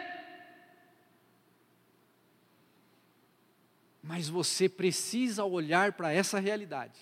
Mas 4.10 4.28
você 4.28 4.68
precisa 4.68 5.46
olhar 5.46 5.94
para 5.94 6.12
essa 6.12 6.40
realidade. 6.40 7.00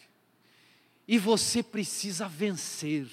E 1.08 1.18
você 1.18 1.64
precisa 1.64 2.28
vencer. 2.28 3.08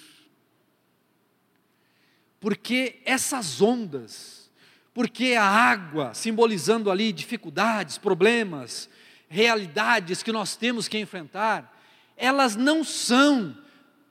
Porque 2.37 3.01
essas 3.05 3.61
ondas, 3.61 4.51
porque 4.93 5.35
a 5.35 5.45
água, 5.45 6.13
simbolizando 6.13 6.91
ali 6.91 7.13
dificuldades, 7.13 7.97
problemas, 7.97 8.89
realidades 9.29 10.21
que 10.21 10.31
nós 10.33 10.57
temos 10.57 10.89
que 10.89 10.99
enfrentar, 10.99 11.81
elas 12.17 12.53
não 12.53 12.83
são 12.83 13.57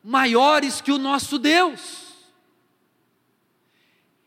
maiores 0.03 0.81
que 0.81 0.93
o 0.93 0.99
nosso 0.99 1.39
Deus. 1.39 2.15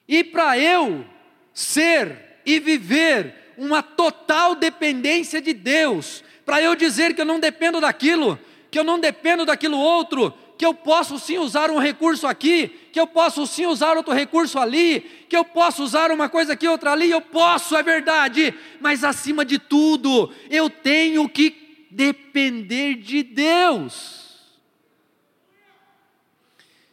E 0.08 0.24
para 0.24 0.60
eu 0.60 1.04
ser 1.52 2.42
e 2.46 2.60
viver 2.60 3.47
uma 3.58 3.82
total 3.82 4.56
dependência 4.56 5.42
de 5.42 5.54
Deus, 5.54 6.24
para 6.46 6.62
eu 6.62 6.76
dizer 6.76 7.14
que 7.14 7.22
eu 7.22 7.26
não 7.26 7.40
dependo 7.40 7.82
daquilo, 7.82 8.40
que 8.70 8.78
eu 8.78 8.84
não 8.84 9.00
dependo 9.00 9.46
daquilo 9.46 9.78
outro, 9.78 10.34
que 10.58 10.66
eu 10.66 10.74
posso 10.74 11.20
sim 11.20 11.38
usar 11.38 11.70
um 11.70 11.78
recurso 11.78 12.26
aqui, 12.26 12.68
que 12.92 13.00
eu 13.00 13.06
posso 13.06 13.46
sim 13.46 13.66
usar 13.66 13.96
outro 13.96 14.14
recurso 14.14 14.58
ali, 14.58 15.02
que 15.30 15.38
eu 15.38 15.46
posso 15.46 15.84
usar 15.84 16.12
uma 16.12 16.28
coisa 16.28 16.54
aqui, 16.54 16.68
outra 16.68 16.92
ali, 16.92 17.10
eu 17.10 17.22
posso, 17.22 17.76
é 17.76 17.84
verdade, 17.84 18.54
mas 18.80 19.04
acima 19.04 19.46
de 19.46 19.60
tudo, 19.60 20.32
eu 20.50 20.70
tenho 20.70 21.28
que 21.30 21.88
depender 21.92 22.96
de 22.96 23.24
Deus. 23.24 24.26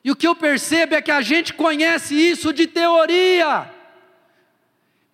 E 0.05 0.11
o 0.11 0.17
que 0.17 0.29
eu 0.29 0.37
percebo 0.37 0.95
é 0.95 1.01
que 1.01 1.11
a 1.11 1.23
gente 1.23 1.55
conhece 1.55 2.15
isso 2.15 2.53
de 2.53 2.67
teoria, 2.67 3.74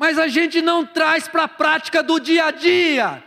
mas 0.01 0.19
a 0.19 0.29
gente 0.29 0.63
não 0.63 0.87
traz 0.87 1.29
para 1.29 1.45
a 1.45 1.49
prática 1.49 2.03
do 2.03 2.19
dia 2.19 2.47
a 2.47 2.51
dia. 2.51 3.23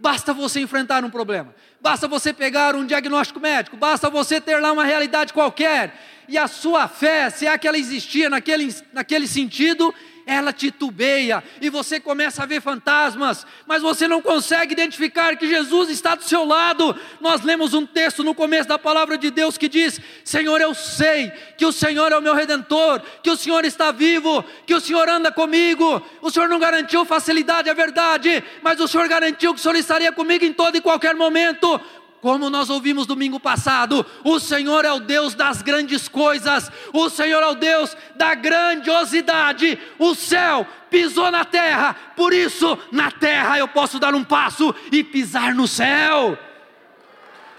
Basta 0.00 0.34
você 0.34 0.58
enfrentar 0.58 1.04
um 1.04 1.08
problema, 1.08 1.54
basta 1.80 2.08
você 2.08 2.32
pegar 2.32 2.74
um 2.74 2.84
diagnóstico 2.84 3.38
médico, 3.38 3.76
basta 3.76 4.10
você 4.10 4.40
ter 4.40 4.58
lá 4.58 4.72
uma 4.72 4.84
realidade 4.84 5.32
qualquer, 5.32 5.94
e 6.28 6.36
a 6.36 6.48
sua 6.48 6.88
fé, 6.88 7.30
se 7.30 7.46
é 7.46 7.56
que 7.56 7.68
ela 7.68 7.78
existia 7.78 8.28
naquele, 8.28 8.74
naquele 8.92 9.28
sentido, 9.28 9.94
ela 10.26 10.52
titubeia 10.52 11.42
e 11.60 11.70
você 11.70 12.00
começa 12.00 12.42
a 12.42 12.46
ver 12.46 12.60
fantasmas, 12.60 13.46
mas 13.64 13.80
você 13.80 14.08
não 14.08 14.20
consegue 14.20 14.72
identificar 14.72 15.36
que 15.36 15.46
Jesus 15.46 15.88
está 15.88 16.16
do 16.16 16.24
seu 16.24 16.44
lado. 16.44 16.98
Nós 17.20 17.42
lemos 17.42 17.72
um 17.72 17.86
texto 17.86 18.24
no 18.24 18.34
começo 18.34 18.68
da 18.68 18.76
palavra 18.76 19.16
de 19.16 19.30
Deus 19.30 19.56
que 19.56 19.68
diz: 19.68 20.00
Senhor, 20.24 20.60
eu 20.60 20.74
sei 20.74 21.30
que 21.56 21.64
o 21.64 21.70
Senhor 21.70 22.10
é 22.10 22.18
o 22.18 22.22
meu 22.22 22.34
redentor, 22.34 23.00
que 23.22 23.30
o 23.30 23.36
Senhor 23.36 23.64
está 23.64 23.92
vivo, 23.92 24.44
que 24.66 24.74
o 24.74 24.80
Senhor 24.80 25.08
anda 25.08 25.30
comigo. 25.30 26.04
O 26.20 26.28
Senhor 26.28 26.48
não 26.48 26.58
garantiu 26.58 27.04
facilidade, 27.04 27.68
é 27.68 27.74
verdade, 27.74 28.42
mas 28.62 28.80
o 28.80 28.88
Senhor 28.88 29.06
garantiu 29.06 29.54
que 29.54 29.60
o 29.60 29.62
Senhor 29.62 29.76
estaria 29.76 30.10
comigo 30.10 30.44
em 30.44 30.52
todo 30.52 30.76
e 30.76 30.80
qualquer 30.80 31.14
momento. 31.14 31.80
Como 32.26 32.50
nós 32.50 32.68
ouvimos 32.70 33.06
domingo 33.06 33.38
passado, 33.38 34.04
o 34.24 34.40
Senhor 34.40 34.84
é 34.84 34.90
o 34.90 34.98
Deus 34.98 35.32
das 35.32 35.62
grandes 35.62 36.08
coisas, 36.08 36.72
o 36.92 37.08
Senhor 37.08 37.40
é 37.40 37.46
o 37.46 37.54
Deus 37.54 37.96
da 38.16 38.34
grandiosidade. 38.34 39.78
O 39.96 40.12
céu 40.12 40.66
pisou 40.90 41.30
na 41.30 41.44
terra, 41.44 41.94
por 42.16 42.32
isso 42.32 42.76
na 42.90 43.12
terra 43.12 43.60
eu 43.60 43.68
posso 43.68 44.00
dar 44.00 44.12
um 44.12 44.24
passo 44.24 44.74
e 44.90 45.04
pisar 45.04 45.54
no 45.54 45.68
céu. 45.68 46.36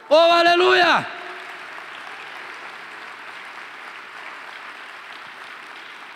Oh, 0.10 0.16
aleluia! 0.16 1.08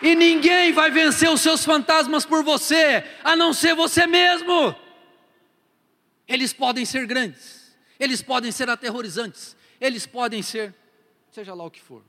E 0.01 0.13
ninguém 0.13 0.73
vai 0.73 0.91
vencer 0.91 1.29
os 1.29 1.39
seus 1.39 1.63
fantasmas 1.63 2.25
por 2.25 2.43
você, 2.43 3.01
a 3.23 3.33
não 3.33 3.53
ser 3.53 3.75
você 3.75 4.05
mesmo. 4.05 4.75
Eles 6.27 6.51
podem 6.51 6.83
ser 6.83 7.07
grandes 7.07 7.60
eles 8.01 8.23
podem 8.23 8.51
ser 8.51 8.67
aterrorizantes, 8.67 9.55
eles 9.79 10.07
podem 10.07 10.41
ser, 10.41 10.73
seja 11.31 11.53
lá 11.53 11.63
o 11.63 11.69
que 11.69 11.79
for. 11.79 12.01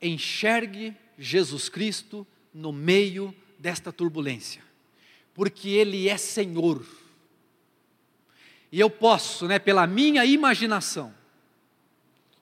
Enxergue 0.00 0.94
Jesus 1.18 1.68
Cristo 1.68 2.24
no 2.54 2.72
meio 2.72 3.34
desta 3.58 3.92
turbulência, 3.92 4.62
porque 5.34 5.68
Ele 5.68 6.08
é 6.08 6.16
Senhor. 6.16 6.86
E 8.70 8.78
eu 8.78 8.88
posso, 8.88 9.48
né, 9.48 9.58
pela 9.58 9.84
minha 9.84 10.24
imaginação, 10.24 11.12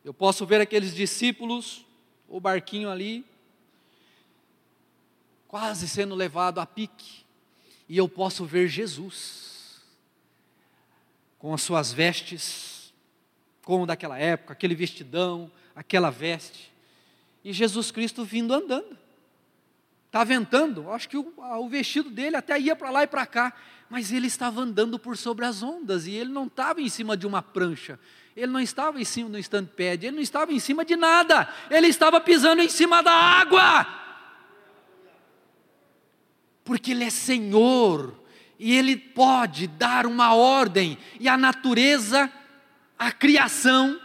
eu 0.04 0.12
posso 0.12 0.44
ver 0.44 0.60
aqueles 0.60 0.94
discípulos, 0.94 1.86
o 2.28 2.38
barquinho 2.38 2.90
ali, 2.90 3.24
quase 5.48 5.88
sendo 5.88 6.14
levado 6.14 6.60
a 6.60 6.66
pique, 6.66 7.24
e 7.88 7.96
eu 7.96 8.10
posso 8.10 8.44
ver 8.44 8.68
Jesus, 8.68 9.53
com 11.44 11.52
as 11.52 11.60
suas 11.60 11.92
vestes, 11.92 12.90
como 13.62 13.84
daquela 13.84 14.18
época, 14.18 14.54
aquele 14.54 14.74
vestidão, 14.74 15.52
aquela 15.76 16.08
veste, 16.08 16.72
e 17.44 17.52
Jesus 17.52 17.90
Cristo 17.90 18.24
vindo 18.24 18.54
andando. 18.54 18.96
Está 20.06 20.24
ventando, 20.24 20.90
acho 20.90 21.06
que 21.06 21.18
o, 21.18 21.34
o 21.36 21.68
vestido 21.68 22.08
dele 22.08 22.36
até 22.36 22.58
ia 22.58 22.74
para 22.74 22.88
lá 22.88 23.02
e 23.02 23.06
para 23.06 23.26
cá, 23.26 23.52
mas 23.90 24.10
ele 24.10 24.26
estava 24.26 24.62
andando 24.62 24.98
por 24.98 25.18
sobre 25.18 25.44
as 25.44 25.62
ondas 25.62 26.06
e 26.06 26.12
ele 26.12 26.32
não 26.32 26.46
estava 26.46 26.80
em 26.80 26.88
cima 26.88 27.14
de 27.14 27.26
uma 27.26 27.42
prancha, 27.42 28.00
ele 28.34 28.50
não 28.50 28.60
estava 28.60 28.98
em 28.98 29.04
cima 29.04 29.28
do 29.28 29.38
stand-pad, 29.38 30.06
ele 30.06 30.16
não 30.16 30.22
estava 30.22 30.50
em 30.50 30.58
cima 30.58 30.82
de 30.82 30.96
nada, 30.96 31.46
ele 31.70 31.88
estava 31.88 32.22
pisando 32.22 32.62
em 32.62 32.70
cima 32.70 33.02
da 33.02 33.12
água, 33.12 33.86
porque 36.64 36.92
ele 36.92 37.04
é 37.04 37.10
Senhor 37.10 38.23
e 38.58 38.76
ele 38.76 38.96
pode 38.96 39.66
dar 39.66 40.06
uma 40.06 40.34
ordem, 40.34 40.98
e 41.18 41.28
a 41.28 41.36
natureza, 41.36 42.30
a 42.98 43.10
criação, 43.10 44.00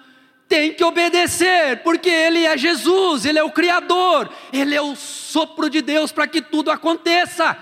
tem 0.50 0.74
que 0.74 0.84
obedecer, 0.84 1.84
porque 1.84 2.10
Ele 2.10 2.44
é 2.44 2.58
Jesus, 2.58 3.24
Ele 3.24 3.38
é 3.38 3.44
o 3.44 3.52
Criador, 3.52 4.34
Ele 4.52 4.74
é 4.74 4.82
o 4.82 4.96
sopro 4.96 5.70
de 5.70 5.80
Deus 5.80 6.12
para 6.12 6.28
que 6.28 6.42
tudo 6.42 6.72
aconteça. 6.72 7.56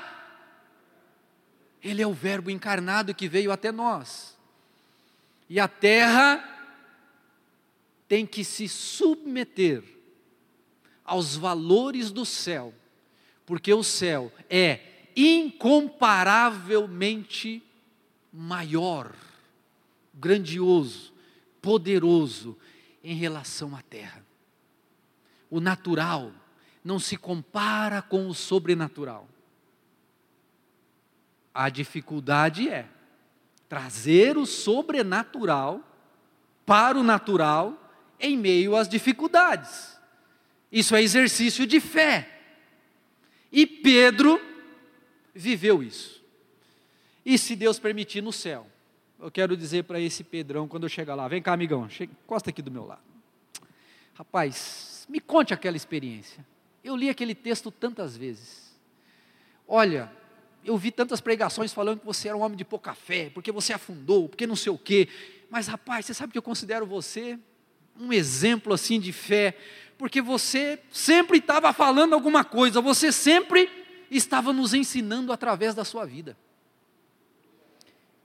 Ele 1.84 2.02
é 2.02 2.08
o 2.08 2.14
Verbo 2.14 2.50
encarnado 2.50 3.14
que 3.14 3.28
veio 3.28 3.52
até 3.52 3.74
nós. 3.74 4.38
E 5.50 5.60
a 5.60 5.68
terra 5.68 6.42
tem 8.08 8.26
que 8.26 8.44
se 8.44 8.70
submeter 8.70 9.84
aos 11.04 11.36
valores 11.36 12.10
do 12.10 12.26
céu, 12.26 12.74
porque 13.46 13.74
o 13.74 13.84
céu 13.84 14.32
é 14.50 14.80
incomparavelmente 15.18 17.62
maior, 18.32 19.12
grandioso, 20.14 21.12
poderoso 21.60 22.56
em 23.04 23.16
relação 23.16 23.76
à 23.76 23.82
terra. 23.82 24.24
O 25.50 25.60
natural 25.60 26.32
não 26.84 27.00
se 27.00 27.18
compara 27.18 28.00
com 28.00 28.28
o 28.28 28.34
sobrenatural. 28.34 29.28
A 31.52 31.68
dificuldade 31.70 32.70
é 32.70 32.88
trazer 33.68 34.38
o 34.38 34.46
sobrenatural 34.46 35.82
para 36.64 36.96
o 36.96 37.04
natural 37.04 37.92
em 38.20 38.38
meio 38.38 38.76
às 38.76 38.88
dificuldades. 38.88 39.98
Isso 40.72 40.96
é 40.96 41.02
exercício 41.02 41.66
de 41.66 41.80
fé. 41.80 42.36
E 43.52 43.66
Pedro 43.66 44.40
viveu 45.38 45.84
isso. 45.84 46.24
E 47.26 47.38
se 47.38 47.56
Deus 47.56 47.78
permitir 47.78 48.22
no 48.22 48.34
céu, 48.34 48.66
eu 49.20 49.30
quero 49.30 49.56
dizer 49.56 49.84
para 49.84 50.00
esse 50.00 50.24
Pedrão 50.24 50.68
quando 50.68 50.84
eu 50.84 50.90
chegar 50.90 51.16
lá: 51.16 51.28
vem 51.28 51.42
cá, 51.42 51.54
amigão, 51.54 51.90
chega, 51.90 52.12
encosta 52.24 52.50
aqui 52.50 52.62
do 52.62 52.72
meu 52.72 52.86
lado. 52.86 53.02
Rapaz, 54.14 55.06
me 55.08 55.20
conte 55.20 55.54
aquela 55.54 55.78
experiência. 55.78 56.46
Eu 56.84 56.96
li 56.96 57.10
aquele 57.10 57.36
texto 57.36 57.70
tantas 57.70 58.18
vezes. 58.18 58.76
Olha, 59.68 60.12
eu 60.64 60.78
vi 60.78 60.92
tantas 60.92 61.22
pregações 61.22 61.74
falando 61.74 62.00
que 62.00 62.06
você 62.06 62.30
era 62.30 62.38
um 62.38 62.42
homem 62.42 62.58
de 62.58 62.66
pouca 62.66 62.94
fé, 62.94 63.30
porque 63.34 63.52
você 63.52 63.74
afundou, 63.74 64.28
porque 64.30 64.48
não 64.48 64.56
sei 64.56 64.72
o 64.72 64.78
quê. 64.78 65.08
Mas, 65.50 65.68
rapaz, 65.68 66.06
você 66.06 66.14
sabe 66.14 66.32
que 66.32 66.38
eu 66.38 66.44
considero 66.44 66.86
você 66.86 67.38
um 68.00 68.14
exemplo 68.14 68.74
assim 68.74 69.00
de 69.00 69.12
fé, 69.12 69.58
porque 69.98 70.22
você 70.22 70.80
sempre 70.92 71.40
estava 71.40 71.74
falando 71.74 72.14
alguma 72.14 72.44
coisa, 72.44 72.80
você 72.80 73.12
sempre 73.12 73.87
estava 74.16 74.54
nos 74.54 74.74
ensinando 74.74 75.32
através 75.32 75.76
da 75.76 75.84
sua 75.84 76.06
vida. 76.06 76.38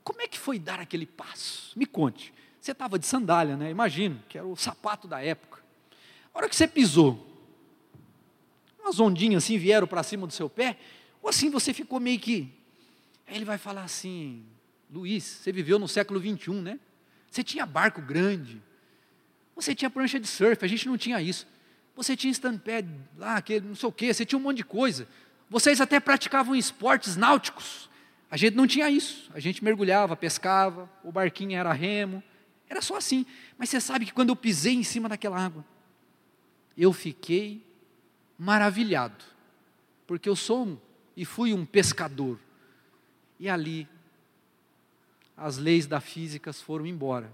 Como 0.03 0.21
é 0.21 0.27
que 0.27 0.37
foi 0.37 0.59
dar 0.59 0.79
aquele 0.79 1.05
passo? 1.05 1.77
Me 1.77 1.85
conte. 1.85 2.33
Você 2.59 2.71
estava 2.71 2.97
de 2.97 3.05
sandália, 3.05 3.57
né? 3.57 3.69
Imagino, 3.69 4.21
que 4.29 4.37
era 4.37 4.47
o 4.47 4.55
sapato 4.55 5.07
da 5.07 5.21
época. 5.21 5.61
A 6.33 6.37
hora 6.37 6.49
que 6.49 6.55
você 6.55 6.67
pisou, 6.67 7.27
umas 8.79 8.99
ondinhas 8.99 9.43
assim 9.43 9.57
vieram 9.57 9.87
para 9.87 10.03
cima 10.03 10.25
do 10.27 10.33
seu 10.33 10.49
pé, 10.49 10.77
ou 11.21 11.29
assim 11.29 11.49
você 11.49 11.73
ficou 11.73 11.99
meio 11.99 12.19
que. 12.19 12.51
Aí 13.27 13.35
ele 13.35 13.45
vai 13.45 13.57
falar 13.57 13.83
assim: 13.83 14.45
Luiz, 14.91 15.23
você 15.23 15.51
viveu 15.51 15.79
no 15.79 15.87
século 15.87 16.19
21, 16.19 16.61
né? 16.61 16.79
Você 17.29 17.43
tinha 17.43 17.65
barco 17.65 18.01
grande, 18.01 18.61
você 19.55 19.73
tinha 19.73 19.89
prancha 19.89 20.19
de 20.19 20.27
surf, 20.27 20.63
a 20.63 20.67
gente 20.67 20.87
não 20.87 20.97
tinha 20.97 21.21
isso. 21.21 21.47
Você 21.95 22.17
tinha 22.17 22.31
stand-pad 22.31 22.87
lá, 23.17 23.37
aquele, 23.37 23.67
não 23.67 23.75
sei 23.75 23.89
o 23.89 23.91
quê, 23.91 24.13
você 24.13 24.25
tinha 24.25 24.37
um 24.37 24.41
monte 24.41 24.57
de 24.57 24.63
coisa. 24.63 25.07
Vocês 25.53 25.79
até 25.79 25.99
praticavam 25.99 26.55
esportes 26.55 27.15
náuticos. 27.15 27.87
A 28.31 28.35
gente 28.35 28.55
não 28.55 28.65
tinha 28.65 28.89
isso. 28.89 29.29
A 29.35 29.39
gente 29.39 29.63
mergulhava, 29.63 30.15
pescava, 30.15 30.89
o 31.03 31.11
barquinho 31.11 31.55
era 31.55 31.71
remo. 31.71 32.23
Era 32.67 32.81
só 32.81 32.97
assim. 32.97 33.23
Mas 33.55 33.69
você 33.69 33.79
sabe 33.79 34.07
que 34.07 34.13
quando 34.13 34.29
eu 34.29 34.35
pisei 34.35 34.73
em 34.73 34.81
cima 34.81 35.07
daquela 35.07 35.37
água, 35.37 35.63
eu 36.75 36.91
fiquei 36.91 37.63
maravilhado. 38.35 39.23
Porque 40.07 40.27
eu 40.27 40.35
sou 40.35 40.65
um, 40.65 40.77
e 41.15 41.23
fui 41.23 41.53
um 41.53 41.67
pescador. 41.67 42.39
E 43.39 43.47
ali, 43.47 43.87
as 45.37 45.59
leis 45.59 45.85
da 45.85 46.01
física 46.01 46.51
foram 46.51 46.87
embora. 46.87 47.31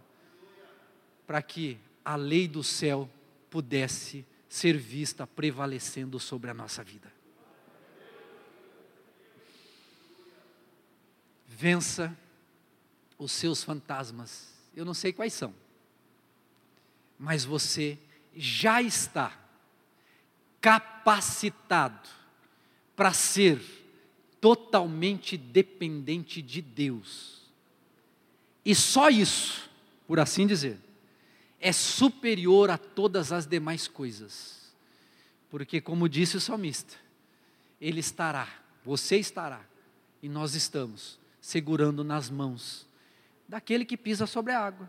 Para 1.26 1.42
que 1.42 1.78
a 2.04 2.18
lei 2.18 2.50
do 2.50 2.66
céu 2.66 3.10
pudesse 3.50 4.26
ser 4.50 4.76
vista 4.76 5.26
prevalecendo 5.26 6.20
sobre 6.20 6.52
a 6.52 6.54
nossa 6.54 6.84
vida. 6.84 7.18
Vença 11.60 12.18
os 13.18 13.34
seus 13.34 13.62
fantasmas. 13.62 14.48
Eu 14.74 14.86
não 14.86 14.94
sei 14.94 15.12
quais 15.12 15.34
são, 15.34 15.54
mas 17.20 17.44
você 17.44 18.00
já 18.34 18.82
está 18.82 19.38
capacitado 20.62 22.08
para 22.96 23.12
ser 23.12 23.62
totalmente 24.40 25.36
dependente 25.36 26.42
de 26.42 26.62
Deus. 26.62 27.42
E 28.64 28.74
só 28.74 29.10
isso, 29.10 29.70
por 30.08 30.18
assim 30.18 30.48
dizer, 30.48 30.80
é 31.60 31.74
superior 31.74 32.70
a 32.70 32.78
todas 32.78 33.34
as 33.34 33.46
demais 33.46 33.86
coisas. 33.86 34.72
Porque, 35.50 35.82
como 35.82 36.08
disse 36.08 36.38
o 36.38 36.42
salmista, 36.42 36.96
ele 37.82 38.00
estará, 38.00 38.48
você 38.86 39.18
estará, 39.18 39.62
e 40.22 40.30
nós 40.30 40.56
estamos 40.56 41.19
segurando 41.50 42.04
nas 42.04 42.30
mãos. 42.30 42.88
Daquele 43.48 43.84
que 43.84 43.98
pisa 43.98 44.28
sobre 44.28 44.54
a 44.54 44.60
água, 44.60 44.88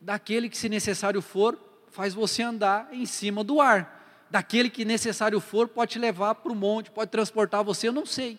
daquele 0.00 0.48
que, 0.48 0.56
se 0.56 0.66
necessário 0.66 1.20
for, 1.20 1.58
faz 1.90 2.14
você 2.14 2.42
andar 2.42 2.88
em 2.90 3.04
cima 3.04 3.44
do 3.44 3.60
ar, 3.60 4.26
daquele 4.30 4.70
que 4.70 4.82
necessário 4.82 5.38
for, 5.40 5.68
pode 5.68 5.92
te 5.92 5.98
levar 5.98 6.36
para 6.36 6.50
o 6.50 6.54
monte, 6.54 6.90
pode 6.90 7.10
transportar 7.10 7.62
você, 7.62 7.88
eu 7.88 7.92
não 7.92 8.06
sei, 8.06 8.38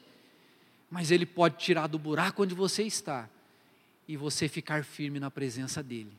mas 0.89 1.11
ele 1.11 1.25
pode 1.25 1.57
tirar 1.57 1.85
do 1.85 1.99
buraco 1.99 2.41
onde 2.41 2.55
você 2.55 2.81
está 2.81 3.29
e 4.07 4.17
você 4.17 4.47
ficar 4.47 4.83
firme 4.83 5.19
na 5.19 5.29
presença 5.29 5.83
dele. 5.83 6.11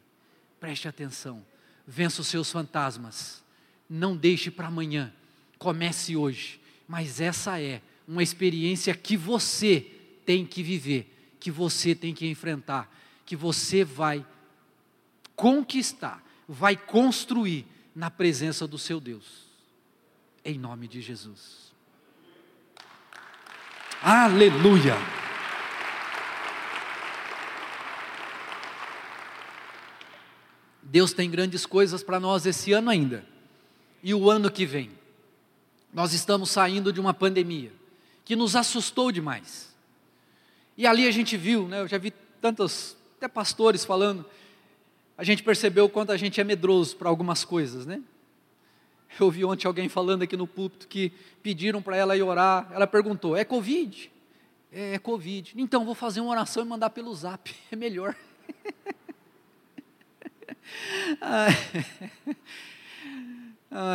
Preste 0.60 0.86
atenção, 0.86 1.44
vença 1.84 2.20
os 2.20 2.28
seus 2.28 2.52
fantasmas, 2.52 3.42
não 3.88 4.16
deixe 4.16 4.48
para 4.48 4.68
amanhã, 4.68 5.12
comece 5.58 6.14
hoje, 6.14 6.60
mas 6.86 7.20
essa 7.20 7.60
é 7.60 7.82
uma 8.06 8.22
experiência 8.22 8.94
que 8.94 9.16
você 9.16 9.96
tem 10.24 10.44
que 10.46 10.62
viver, 10.62 11.36
que 11.38 11.50
você 11.50 11.94
tem 11.94 12.14
que 12.14 12.28
enfrentar, 12.28 12.90
que 13.24 13.36
você 13.36 13.84
vai 13.84 14.24
conquistar, 15.34 16.22
vai 16.48 16.76
construir 16.76 17.66
na 17.94 18.10
presença 18.10 18.66
do 18.66 18.78
seu 18.78 19.00
Deus. 19.00 19.48
Em 20.44 20.58
nome 20.58 20.88
de 20.88 21.00
Jesus. 21.00 21.72
Aleluia! 24.02 24.96
Deus 30.82 31.12
tem 31.12 31.30
grandes 31.30 31.64
coisas 31.64 32.02
para 32.02 32.18
nós 32.18 32.44
esse 32.46 32.72
ano 32.72 32.90
ainda. 32.90 33.24
E 34.02 34.12
o 34.12 34.28
ano 34.28 34.50
que 34.50 34.66
vem. 34.66 34.90
Nós 35.92 36.12
estamos 36.12 36.50
saindo 36.50 36.92
de 36.92 37.00
uma 37.00 37.14
pandemia 37.14 37.72
que 38.24 38.34
nos 38.34 38.56
assustou 38.56 39.12
demais. 39.12 39.69
E 40.80 40.86
ali 40.86 41.06
a 41.06 41.10
gente 41.10 41.36
viu, 41.36 41.68
né, 41.68 41.80
eu 41.80 41.86
já 41.86 41.98
vi 41.98 42.10
tantos, 42.40 42.96
até 43.18 43.28
pastores 43.28 43.84
falando, 43.84 44.24
a 45.18 45.22
gente 45.22 45.42
percebeu 45.42 45.84
o 45.84 45.90
quanto 45.90 46.10
a 46.10 46.16
gente 46.16 46.40
é 46.40 46.44
medroso 46.44 46.96
para 46.96 47.06
algumas 47.06 47.44
coisas, 47.44 47.84
né? 47.84 48.00
Eu 49.18 49.26
ouvi 49.26 49.44
ontem 49.44 49.66
alguém 49.66 49.90
falando 49.90 50.22
aqui 50.22 50.38
no 50.38 50.46
púlpito 50.46 50.88
que 50.88 51.12
pediram 51.42 51.82
para 51.82 51.98
ela 51.98 52.16
ir 52.16 52.22
orar. 52.22 52.66
Ela 52.72 52.86
perguntou: 52.86 53.36
é 53.36 53.44
Covid? 53.44 54.10
É, 54.72 54.94
é 54.94 54.98
Covid. 54.98 55.52
Então, 55.54 55.84
vou 55.84 55.94
fazer 55.94 56.22
uma 56.22 56.30
oração 56.30 56.64
e 56.64 56.66
mandar 56.66 56.88
pelo 56.88 57.14
zap. 57.14 57.54
É 57.70 57.76
melhor. 57.76 58.16
Ah, 61.20 61.48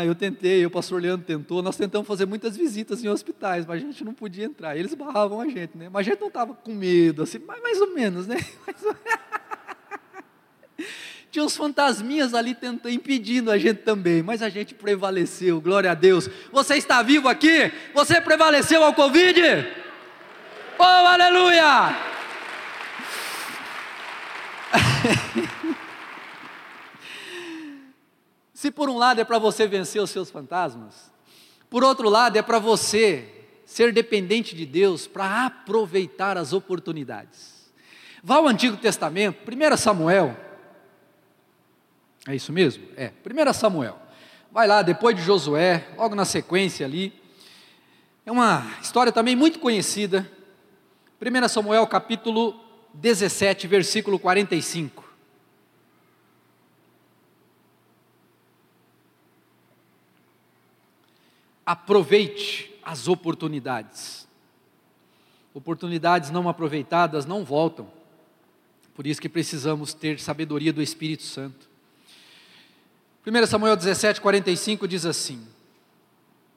eu 0.06 0.16
tentei, 0.16 0.66
o 0.66 0.70
pastor 0.70 1.02
Leandro 1.02 1.26
tentou, 1.26 1.62
nós 1.62 1.76
tentamos 1.76 2.08
fazer 2.08 2.26
muitas 2.26 2.56
visitas 2.56 3.04
em 3.04 3.10
hospitais, 3.10 3.66
mas 3.66 3.84
a 3.84 3.86
gente 3.86 4.06
não 4.06 4.14
podia 4.14 4.46
entrar, 4.46 4.78
eles 4.78 4.94
barravam 4.94 5.42
a 5.42 5.48
gente, 5.50 5.78
né? 5.78 5.90
Mas 5.92 6.08
a 6.08 6.12
gente 6.12 6.22
não 6.22 6.30
estava 6.30 6.54
com 6.54 6.74
medo, 6.74 7.24
assim, 7.24 7.40
mais, 7.40 7.62
mais 7.62 7.82
ou 7.82 7.94
menos, 7.94 8.26
né? 8.26 8.38
Tinha 11.30 11.44
uns 11.44 11.58
fantasminhas 11.58 12.34
ali 12.34 12.56
tentando, 12.56 12.90
impedindo 12.90 13.52
a 13.52 13.58
gente 13.58 13.80
também, 13.80 14.24
mas 14.24 14.42
a 14.42 14.48
gente 14.48 14.74
prevaleceu, 14.74 15.60
glória 15.60 15.92
a 15.92 15.94
Deus. 15.94 16.30
Você 16.54 16.76
está 16.76 17.02
vivo 17.02 17.28
aqui? 17.28 17.70
Você 17.94 18.22
prevaleceu 18.22 18.82
ao 18.82 18.94
Covid? 18.94 19.42
Oh, 20.80 20.84
aleluia! 20.84 21.94
Se 28.56 28.72
por 28.72 28.90
um 28.90 28.98
lado 28.98 29.20
é 29.20 29.26
para 29.26 29.38
você 29.38 29.68
vencer 29.68 30.02
os 30.02 30.10
seus 30.10 30.32
fantasmas, 30.32 31.12
por 31.70 31.84
outro 31.84 32.08
lado 32.08 32.38
é 32.38 32.42
para 32.42 32.58
você 32.58 33.30
ser 33.66 33.92
dependente 33.92 34.56
de 34.56 34.66
Deus 34.66 35.06
para 35.08 35.46
aproveitar 35.46 36.38
as 36.38 36.54
oportunidades. 36.54 37.70
Vá 38.24 38.38
ao 38.38 38.48
Antigo 38.48 38.78
Testamento, 38.78 39.40
1 39.46 39.76
Samuel. 39.76 40.38
É 42.26 42.34
isso 42.34 42.54
mesmo? 42.54 42.86
É, 42.96 43.12
1 43.26 43.54
Samuel. 43.54 44.00
Vai 44.50 44.68
lá, 44.68 44.82
depois 44.82 45.18
de 45.18 45.22
Josué, 45.22 45.90
logo 45.98 46.16
na 46.16 46.24
sequência 46.24 46.86
ali. 46.86 47.14
É 48.26 48.32
uma 48.32 48.66
história 48.82 49.12
também 49.12 49.36
muito 49.36 49.60
conhecida. 49.60 50.32
1 51.22 51.48
Samuel 51.50 51.86
capítulo 51.88 52.58
17, 52.94 53.68
versículo 53.68 54.18
45. 54.18 55.05
Aproveite 61.66 62.72
as 62.84 63.08
oportunidades. 63.08 64.28
Oportunidades 65.54 66.30
não 66.30 66.48
aproveitadas 66.48 67.26
não 67.26 67.44
voltam. 67.44 67.90
Por 68.94 69.08
isso 69.08 69.22
que 69.22 69.28
precisamos 69.28 69.94
ter 69.94 70.20
sabedoria 70.20 70.72
do 70.72 70.82
Espírito 70.82 71.24
Santo. 71.24 71.70
1 73.26 73.48
Samuel 73.48 73.76
17, 73.76 74.22
45 74.22 74.88
diz 74.88 75.06
assim: 75.06 75.46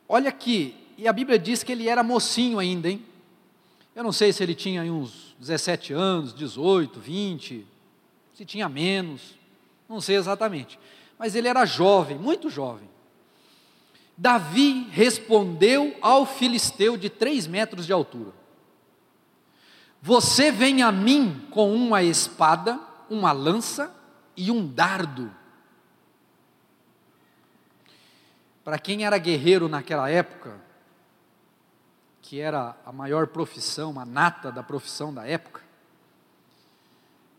Olha 0.08 0.28
aqui, 0.28 0.76
e 0.98 1.08
a 1.08 1.12
Bíblia 1.12 1.38
diz 1.38 1.62
que 1.62 1.72
ele 1.72 1.88
era 1.88 2.02
mocinho 2.02 2.58
ainda, 2.58 2.90
hein? 2.90 3.02
Eu 3.94 4.04
não 4.04 4.12
sei 4.12 4.32
se 4.32 4.42
ele 4.42 4.54
tinha 4.54 4.82
uns 4.92 5.34
17 5.40 5.92
anos, 5.92 6.34
18, 6.34 7.00
20, 7.00 7.66
se 8.34 8.44
tinha 8.44 8.68
menos, 8.68 9.34
não 9.88 10.00
sei 10.00 10.16
exatamente. 10.16 10.78
Mas 11.18 11.34
ele 11.34 11.48
era 11.48 11.64
jovem, 11.64 12.16
muito 12.16 12.48
jovem. 12.50 12.88
Davi 14.20 14.88
respondeu 14.90 15.96
ao 16.02 16.26
filisteu 16.26 16.96
de 16.96 17.08
três 17.08 17.46
metros 17.46 17.86
de 17.86 17.92
altura: 17.92 18.32
Você 20.02 20.50
vem 20.50 20.82
a 20.82 20.90
mim 20.90 21.46
com 21.52 21.72
uma 21.72 22.02
espada, 22.02 22.80
uma 23.08 23.30
lança 23.30 23.94
e 24.36 24.50
um 24.50 24.66
dardo. 24.66 25.32
Para 28.64 28.76
quem 28.76 29.06
era 29.06 29.16
guerreiro 29.18 29.68
naquela 29.68 30.10
época, 30.10 30.60
que 32.20 32.40
era 32.40 32.76
a 32.84 32.90
maior 32.90 33.28
profissão, 33.28 34.00
a 34.00 34.04
nata 34.04 34.50
da 34.50 34.64
profissão 34.64 35.14
da 35.14 35.28
época, 35.28 35.62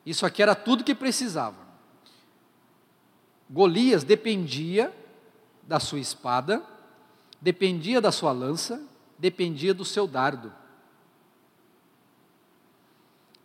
isso 0.06 0.26
aqui 0.26 0.42
era 0.42 0.56
tudo 0.56 0.86
que 0.86 0.96
precisava. 0.96 1.68
Golias 3.50 4.06
dependia 4.06 4.96
da 5.70 5.80
sua 5.80 6.00
espada, 6.00 6.64
dependia 7.40 8.02
da 8.02 8.12
sua 8.12 8.32
lança, 8.32 8.82
dependia 9.20 9.72
do 9.72 9.86
seu 9.86 10.08
dardo. 10.08 10.52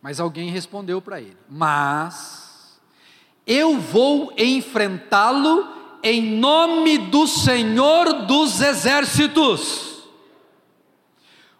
Mas 0.01 0.19
alguém 0.19 0.51
respondeu 0.51 1.03
para 1.03 1.21
ele: 1.21 1.37
Mas 1.51 2.81
eu 3.47 3.79
vou 3.79 4.33
enfrentá-lo 4.39 5.69
em 6.03 6.23
nome 6.23 6.97
do 6.97 7.27
Senhor 7.27 8.25
dos 8.25 8.59
exércitos, 8.59 10.09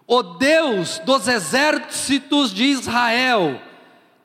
o 0.07 0.23
Deus 0.23 0.97
dos 0.99 1.27
exércitos 1.27 2.51
de 2.51 2.63
Israel, 2.63 3.61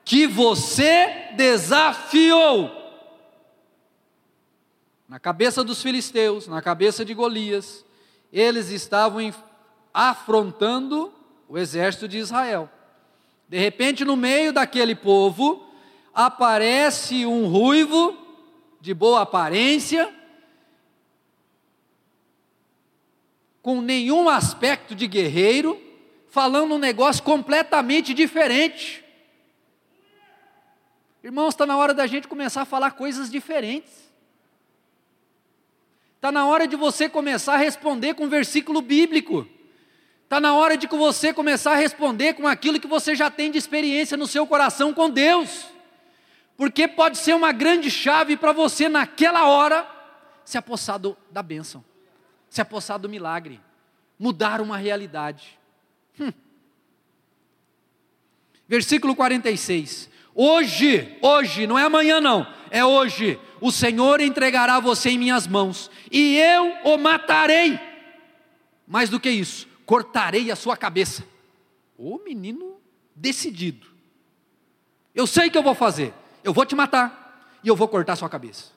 que 0.07 0.26
você 0.26 1.33
desafiou 1.37 2.80
na 5.11 5.18
cabeça 5.18 5.64
dos 5.64 5.83
filisteus, 5.83 6.46
na 6.46 6.62
cabeça 6.62 7.05
de 7.05 7.12
Golias, 7.14 7.85
eles 8.33 8.70
estavam 8.70 9.35
afrontando 9.92 11.12
o 11.49 11.59
exército 11.59 12.07
de 12.07 12.16
Israel. 12.16 12.70
De 13.49 13.59
repente, 13.59 14.05
no 14.05 14.16
meio 14.16 14.53
daquele 14.53 14.94
povo, 14.94 15.66
aparece 16.14 17.27
um 17.27 17.49
ruivo 17.49 18.16
de 18.81 18.94
boa 18.94 19.23
aparência, 19.23 20.14
com 23.61 23.81
nenhum 23.81 24.29
aspecto 24.29 24.94
de 24.94 25.09
guerreiro, 25.09 25.77
falando 26.29 26.77
um 26.77 26.79
negócio 26.79 27.25
completamente 27.25 28.14
diferente. 28.14 29.05
Irmãos, 31.20 31.49
está 31.49 31.66
na 31.66 31.77
hora 31.77 31.92
da 31.92 32.07
gente 32.07 32.29
começar 32.29 32.62
a 32.62 32.64
falar 32.64 32.92
coisas 32.92 33.29
diferentes. 33.29 34.10
Está 36.20 36.30
na 36.30 36.44
hora 36.44 36.68
de 36.68 36.76
você 36.76 37.09
começar 37.09 37.54
a 37.54 37.56
responder 37.56 38.12
com 38.12 38.28
versículo 38.28 38.83
bíblico. 38.83 39.48
Está 40.24 40.38
na 40.38 40.52
hora 40.52 40.76
de 40.76 40.87
você 40.87 41.33
começar 41.33 41.72
a 41.72 41.76
responder 41.76 42.35
com 42.35 42.46
aquilo 42.46 42.78
que 42.78 42.87
você 42.87 43.14
já 43.14 43.30
tem 43.30 43.50
de 43.50 43.56
experiência 43.56 44.18
no 44.18 44.26
seu 44.26 44.46
coração 44.46 44.92
com 44.92 45.09
Deus. 45.09 45.64
Porque 46.59 46.87
pode 46.87 47.16
ser 47.16 47.35
uma 47.35 47.52
grande 47.52 47.90
chave 47.90 48.37
para 48.37 48.52
você, 48.52 48.87
naquela 48.87 49.46
hora, 49.46 49.90
se 50.44 50.59
apossar 50.59 50.98
do, 50.98 51.16
da 51.30 51.42
bênção, 51.42 51.83
se 52.50 52.61
apossar 52.61 52.98
do 52.98 53.09
milagre, 53.09 53.59
mudar 54.18 54.61
uma 54.61 54.76
realidade. 54.76 55.59
Hum. 56.20 56.30
Versículo 58.68 59.16
46. 59.16 60.11
Hoje, 60.35 61.16
hoje, 61.22 61.66
não 61.66 61.78
é 61.78 61.85
amanhã 61.85 62.20
não, 62.20 62.46
é 62.70 62.85
hoje. 62.85 63.38
O 63.61 63.70
Senhor 63.70 64.20
entregará 64.20 64.80
você 64.80 65.11
em 65.11 65.18
minhas 65.18 65.46
mãos, 65.46 65.90
e 66.11 66.37
eu 66.37 66.72
o 66.85 66.96
matarei. 66.96 67.78
Mais 68.87 69.09
do 69.09 69.20
que 69.20 69.30
isso, 69.30 69.68
cortarei 69.85 70.50
a 70.50 70.56
sua 70.56 70.76
cabeça. 70.76 71.24
O 71.98 72.18
menino 72.24 72.76
decidido. 73.14 73.87
Eu 75.14 75.26
sei 75.26 75.48
o 75.48 75.50
que 75.50 75.59
eu 75.59 75.62
vou 75.62 75.74
fazer. 75.74 76.14
Eu 76.42 76.52
vou 76.52 76.64
te 76.64 76.74
matar 76.74 77.59
e 77.62 77.68
eu 77.68 77.76
vou 77.76 77.88
cortar 77.88 78.14
a 78.14 78.16
sua 78.16 78.28
cabeça. 78.28 78.72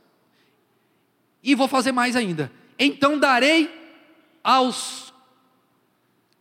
E 1.42 1.56
vou 1.56 1.68
fazer 1.68 1.92
mais 1.92 2.16
ainda. 2.16 2.52
Então 2.78 3.18
darei 3.18 3.70
aos 4.44 5.14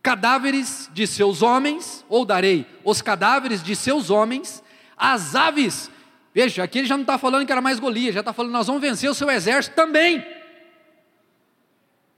cadáveres 0.01 0.89
de 0.93 1.07
seus 1.07 1.41
homens, 1.41 2.05
ou 2.09 2.25
darei 2.25 2.67
os 2.83 3.01
cadáveres 3.01 3.63
de 3.63 3.75
seus 3.75 4.09
homens, 4.09 4.61
as 4.97 5.33
aves 5.33 5.89
Veja, 6.33 6.63
aqui 6.63 6.79
ele 6.79 6.87
já 6.87 6.95
não 6.95 7.03
está 7.03 7.17
falando 7.17 7.45
que 7.45 7.51
era 7.51 7.61
mais 7.61 7.79
Golias, 7.79 8.15
já 8.15 8.21
está 8.21 8.33
falando, 8.33 8.51
nós 8.51 8.67
vamos 8.67 8.81
vencer 8.81 9.09
o 9.09 9.13
seu 9.13 9.29
exército 9.29 9.75
também. 9.75 10.25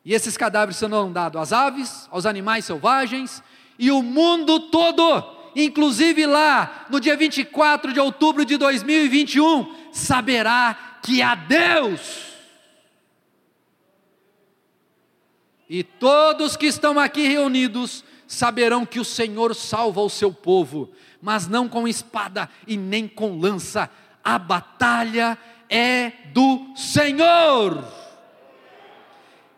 E 0.06 0.14
esses 0.14 0.38
cadáveres 0.38 0.78
serão 0.78 1.12
dados 1.12 1.42
às 1.42 1.52
aves, 1.52 2.08
aos 2.12 2.26
animais 2.26 2.64
selvagens, 2.64 3.44
e 3.78 3.92
o 3.92 4.02
mundo 4.02 4.70
todo, 4.70 5.24
inclusive 5.56 6.26
lá 6.26 6.86
no 6.90 7.00
dia 7.00 7.18
24 7.18 7.92
de 7.92 8.00
outubro 8.00 8.46
de 8.46 8.56
2021, 8.56 9.92
saberá 9.92 11.00
que 11.02 11.22
há 11.22 11.36
Deus. 11.36 12.36
E 15.68 15.84
todos 15.84 16.56
que 16.56 16.68
estão 16.68 17.00
aqui 17.00 17.28
reunidos 17.28 18.04
saberão 18.28 18.86
que 18.86 19.00
o 19.00 19.06
Senhor 19.06 19.56
salva 19.56 20.02
o 20.02 20.10
seu 20.10 20.32
povo, 20.32 20.92
mas 21.22 21.48
não 21.48 21.68
com 21.68 21.88
espada 21.88 22.48
e 22.68 22.78
nem 22.78 23.08
com 23.08 23.40
lança, 23.40 23.90
a 24.26 24.40
batalha 24.40 25.38
é 25.70 26.10
do 26.34 26.74
Senhor. 26.76 27.86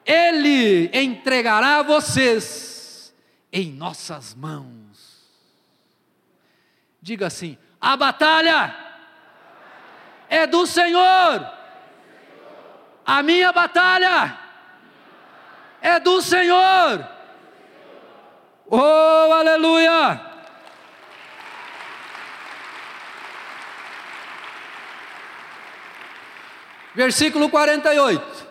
Ele 0.06 0.89
entregará 0.93 1.82
vocês 1.82 3.13
em 3.51 3.71
nossas 3.71 4.36
mãos. 4.36 5.23
Diga 7.01 7.27
assim: 7.27 7.58
a 7.80 7.95
batalha 7.95 8.75
é 10.27 10.45
do 10.45 10.67
Senhor. 10.67 11.49
A 13.06 13.23
minha 13.23 13.53
batalha 13.53 14.38
é 15.82 15.97
do 15.97 16.21
Senhor. 16.21 17.08
Oh, 18.69 19.32
aleluia! 19.32 20.37
Versículo 26.97 27.47
48. 27.47 28.47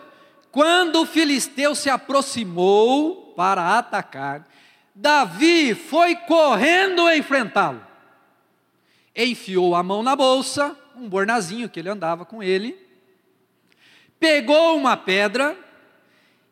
Quando 0.53 1.01
o 1.01 1.05
filisteu 1.05 1.75
se 1.75 1.89
aproximou 1.89 3.33
para 3.35 3.77
atacar, 3.77 4.47
Davi 4.95 5.75
foi 5.75 6.15
correndo 6.15 7.11
enfrentá-lo. 7.11 7.85
Enfiou 9.13 9.75
a 9.75 9.83
mão 9.83 10.01
na 10.01 10.15
bolsa, 10.15 10.79
um 10.95 11.09
bornazinho 11.09 11.67
que 11.67 11.77
ele 11.77 11.89
andava 11.89 12.23
com 12.23 12.41
ele, 12.41 12.77
pegou 14.17 14.77
uma 14.77 14.95
pedra 14.95 15.57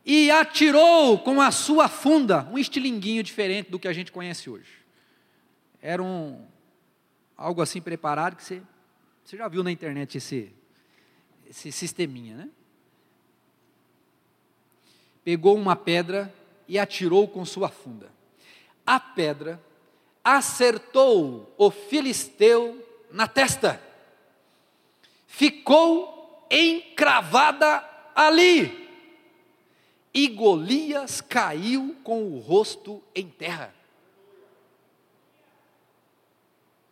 e 0.06 0.30
atirou 0.30 1.18
com 1.20 1.40
a 1.40 1.50
sua 1.50 1.88
funda, 1.88 2.46
um 2.52 2.58
estilinguinho 2.58 3.24
diferente 3.24 3.72
do 3.72 3.80
que 3.80 3.88
a 3.88 3.94
gente 3.94 4.12
conhece 4.12 4.50
hoje. 4.50 4.84
Era 5.82 6.04
um 6.04 6.46
algo 7.38 7.62
assim 7.62 7.80
preparado 7.80 8.36
que 8.36 8.44
você, 8.44 8.62
você 9.24 9.38
já 9.38 9.48
viu 9.48 9.64
na 9.64 9.72
internet 9.72 10.18
esse, 10.18 10.54
esse 11.50 11.72
sisteminha, 11.72 12.36
né? 12.36 12.50
Pegou 15.24 15.56
uma 15.56 15.76
pedra 15.76 16.34
e 16.68 16.78
atirou 16.78 17.28
com 17.28 17.44
sua 17.46 17.70
funda. 17.70 18.12
A 18.86 19.00
pedra 19.00 19.62
acertou 20.24 21.54
o 21.58 21.72
filisteu 21.72 22.84
na 23.12 23.28
testa. 23.28 23.82
Ficou 25.28 26.48
encravada 26.50 27.84
ali 28.16 28.86
e 30.14 30.30
Golias 30.30 31.20
caiu 31.20 31.94
com 32.02 32.24
o 32.24 32.40
rosto 32.40 33.04
em 33.14 33.28
terra. 33.28 33.76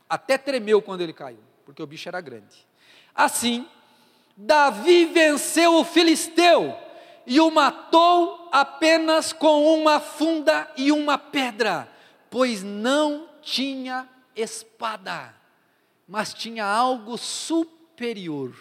Até 0.09 0.37
tremeu 0.37 0.81
quando 0.81 1.01
ele 1.01 1.13
caiu, 1.13 1.39
porque 1.65 1.81
o 1.81 1.87
bicho 1.87 2.09
era 2.09 2.19
grande. 2.19 2.67
Assim, 3.15 3.65
Davi 4.35 5.05
venceu 5.05 5.75
o 5.75 5.83
filisteu 5.83 6.75
e 7.25 7.39
o 7.39 7.49
matou 7.51 8.49
apenas 8.51 9.31
com 9.31 9.63
uma 9.75 9.99
funda 9.99 10.69
e 10.75 10.91
uma 10.91 11.17
pedra, 11.17 11.87
pois 12.29 12.63
não 12.63 13.29
tinha 13.41 14.09
espada, 14.35 15.33
mas 16.07 16.33
tinha 16.33 16.65
algo 16.65 17.17
superior 17.17 18.53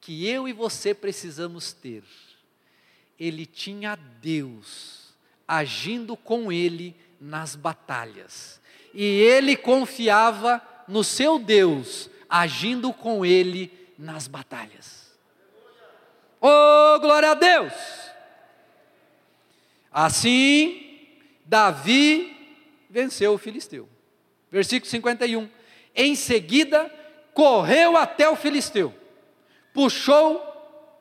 que 0.00 0.26
eu 0.26 0.46
e 0.46 0.52
você 0.52 0.94
precisamos 0.94 1.72
ter 1.72 2.04
ele 3.18 3.46
tinha 3.46 3.96
Deus 3.96 5.14
agindo 5.48 6.16
com 6.16 6.52
ele 6.52 6.94
nas 7.20 7.54
batalhas. 7.54 8.60
E 8.92 9.02
ele 9.04 9.56
confiava 9.56 10.62
no 10.86 11.02
seu 11.02 11.38
Deus 11.38 12.10
agindo 12.28 12.92
com 12.92 13.24
ele 13.24 13.72
nas 13.98 14.26
batalhas. 14.28 15.06
Oh, 16.40 16.98
glória 17.00 17.30
a 17.30 17.34
Deus! 17.34 17.72
Assim, 19.90 21.08
Davi 21.44 22.36
venceu 22.90 23.32
o 23.32 23.38
filisteu. 23.38 23.88
Versículo 24.50 24.90
51. 24.90 25.48
Em 25.94 26.14
seguida, 26.14 26.92
correu 27.32 27.96
até 27.96 28.28
o 28.28 28.36
filisteu, 28.36 28.94
puxou 29.72 30.42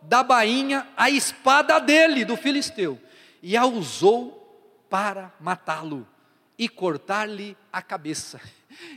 da 0.02 0.24
bainha 0.24 0.88
a 0.96 1.10
espada 1.10 1.80
dele, 1.80 2.24
do 2.24 2.38
filisteu, 2.38 3.00
e 3.42 3.58
a 3.58 3.66
usou 3.66 4.42
para 4.90 5.34
matá-lo 5.40 6.08
e 6.58 6.70
cortar-lhe 6.70 7.58
a 7.72 7.82
cabeça. 7.82 8.40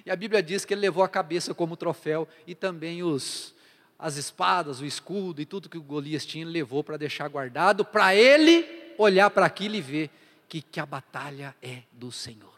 E 0.04 0.10
a 0.10 0.16
Bíblia 0.16 0.42
diz 0.42 0.64
que 0.64 0.74
ele 0.74 0.80
levou 0.80 1.02
a 1.02 1.08
cabeça 1.08 1.54
como 1.54 1.76
troféu 1.76 2.28
e 2.46 2.54
também 2.54 3.02
os 3.02 3.54
as 3.98 4.16
espadas, 4.16 4.80
o 4.80 4.86
escudo 4.86 5.42
e 5.42 5.44
tudo 5.44 5.68
que 5.68 5.76
o 5.76 5.82
Golias 5.82 6.24
tinha, 6.24 6.46
levou 6.46 6.84
para 6.84 6.96
deixar 6.96 7.28
guardado, 7.28 7.84
para 7.84 8.14
ele 8.14 8.64
olhar 8.96 9.28
para 9.28 9.44
aquilo 9.44 9.74
e 9.74 9.80
ver 9.80 10.10
que, 10.48 10.62
que 10.62 10.78
a 10.78 10.86
batalha 10.86 11.54
é 11.60 11.82
do 11.90 12.12
Senhor. 12.12 12.54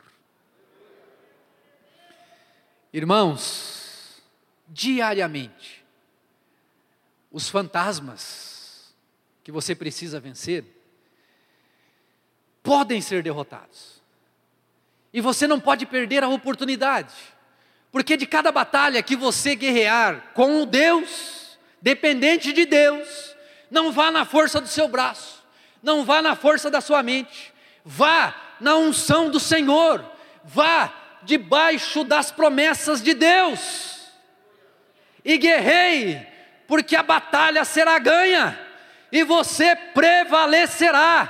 Irmãos, 2.93 4.23
diariamente, 4.69 5.83
os 7.31 7.49
fantasmas 7.49 8.93
que 9.43 9.51
você 9.51 9.75
precisa 9.75 10.21
vencer 10.21 10.65
podem 12.63 13.01
ser 13.01 13.23
derrotados. 13.23 14.00
E 15.13 15.21
você 15.21 15.47
não 15.47 15.59
pode 15.59 15.87
perder 15.87 16.23
a 16.23 16.29
oportunidade, 16.29 17.13
porque 17.91 18.17
de 18.17 18.27
cada 18.27 18.53
batalha 18.53 19.03
que 19.03 19.17
você 19.17 19.57
guerrear 19.57 20.31
com 20.35 20.63
o 20.63 20.67
Deus, 20.67 21.59
dependente 21.83 22.53
de 22.53 22.65
Deus, 22.65 23.35
não 23.71 23.91
vá 23.91 24.11
na 24.11 24.25
força 24.25 24.61
do 24.61 24.69
seu 24.69 24.87
braço, 24.87 25.43
não 25.83 26.05
vá 26.05 26.23
na 26.23 26.37
força 26.37 26.71
da 26.71 26.81
sua 26.81 27.03
mente, 27.03 27.53
vá 27.85 28.35
na 28.61 28.77
unção 28.77 29.31
do 29.31 29.41
Senhor, 29.41 30.05
vá 30.45 30.93
debaixo 31.23 32.05
das 32.05 32.31
promessas 32.31 33.03
de 33.03 33.15
Deus, 33.15 34.01
e 35.25 35.37
guerreie 35.37 36.27
porque 36.69 36.95
a 36.95 37.03
batalha 37.03 37.65
será 37.65 37.99
ganha, 37.99 38.57
e 39.11 39.25
você 39.25 39.75
prevalecerá, 39.75 41.29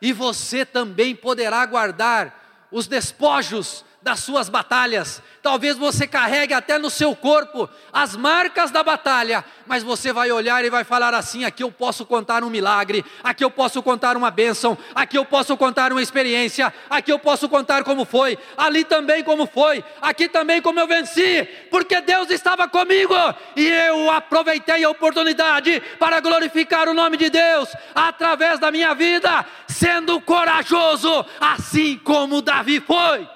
e 0.00 0.14
você 0.14 0.64
também 0.64 1.14
poderá 1.14 1.64
guardar 1.66 2.41
os 2.72 2.86
despojos 2.86 3.84
das 4.02 4.20
suas 4.20 4.48
batalhas. 4.48 5.22
Talvez 5.40 5.76
você 5.76 6.06
carregue 6.06 6.54
até 6.54 6.78
no 6.78 6.90
seu 6.90 7.14
corpo 7.14 7.68
as 7.92 8.16
marcas 8.16 8.70
da 8.70 8.82
batalha, 8.82 9.44
mas 9.66 9.82
você 9.82 10.12
vai 10.12 10.30
olhar 10.30 10.64
e 10.64 10.70
vai 10.70 10.84
falar 10.84 11.14
assim: 11.14 11.44
aqui 11.44 11.62
eu 11.62 11.70
posso 11.70 12.04
contar 12.04 12.42
um 12.44 12.50
milagre, 12.50 13.04
aqui 13.22 13.44
eu 13.44 13.50
posso 13.50 13.82
contar 13.82 14.16
uma 14.16 14.30
bênção, 14.30 14.76
aqui 14.94 15.16
eu 15.16 15.24
posso 15.24 15.56
contar 15.56 15.92
uma 15.92 16.02
experiência, 16.02 16.72
aqui 16.90 17.12
eu 17.12 17.18
posso 17.18 17.48
contar 17.48 17.84
como 17.84 18.04
foi, 18.04 18.38
ali 18.56 18.84
também 18.84 19.22
como 19.22 19.46
foi, 19.46 19.84
aqui 20.00 20.28
também 20.28 20.60
como 20.60 20.80
eu 20.80 20.86
venci, 20.86 21.48
porque 21.70 22.00
Deus 22.00 22.30
estava 22.30 22.68
comigo 22.68 23.14
e 23.56 23.66
eu 23.66 24.10
aproveitei 24.10 24.84
a 24.84 24.90
oportunidade 24.90 25.80
para 25.98 26.20
glorificar 26.20 26.88
o 26.88 26.94
nome 26.94 27.16
de 27.16 27.30
Deus 27.30 27.68
através 27.94 28.58
da 28.58 28.70
minha 28.70 28.94
vida, 28.94 29.44
sendo 29.68 30.20
corajoso, 30.20 31.24
assim 31.40 31.98
como 31.98 32.42
Davi 32.42 32.80
foi. 32.80 33.28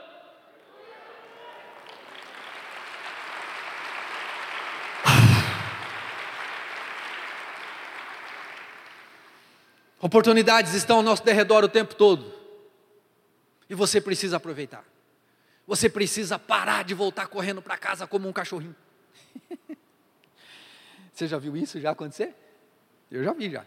Oportunidades 10.07 10.73
estão 10.73 10.99
ao 10.99 11.03
nosso 11.03 11.25
derredor 11.25 11.65
o 11.65 11.69
tempo 11.69 11.93
todo. 11.93 12.33
E 13.69 13.75
você 13.75 14.01
precisa 14.01 14.37
aproveitar. 14.37 14.85
Você 15.67 15.91
precisa 15.91 16.39
parar 16.39 16.85
de 16.85 16.95
voltar 16.95 17.27
correndo 17.27 17.61
para 17.61 17.77
casa 17.77 18.07
como 18.07 18.29
um 18.29 18.33
cachorrinho. 18.33 18.77
você 21.13 21.27
já 21.27 21.39
viu 21.39 21.57
isso 21.57 21.81
já 21.81 21.91
acontecer? 21.91 22.33
Eu 23.11 23.25
já 23.25 23.33
vi 23.33 23.51
já. 23.51 23.63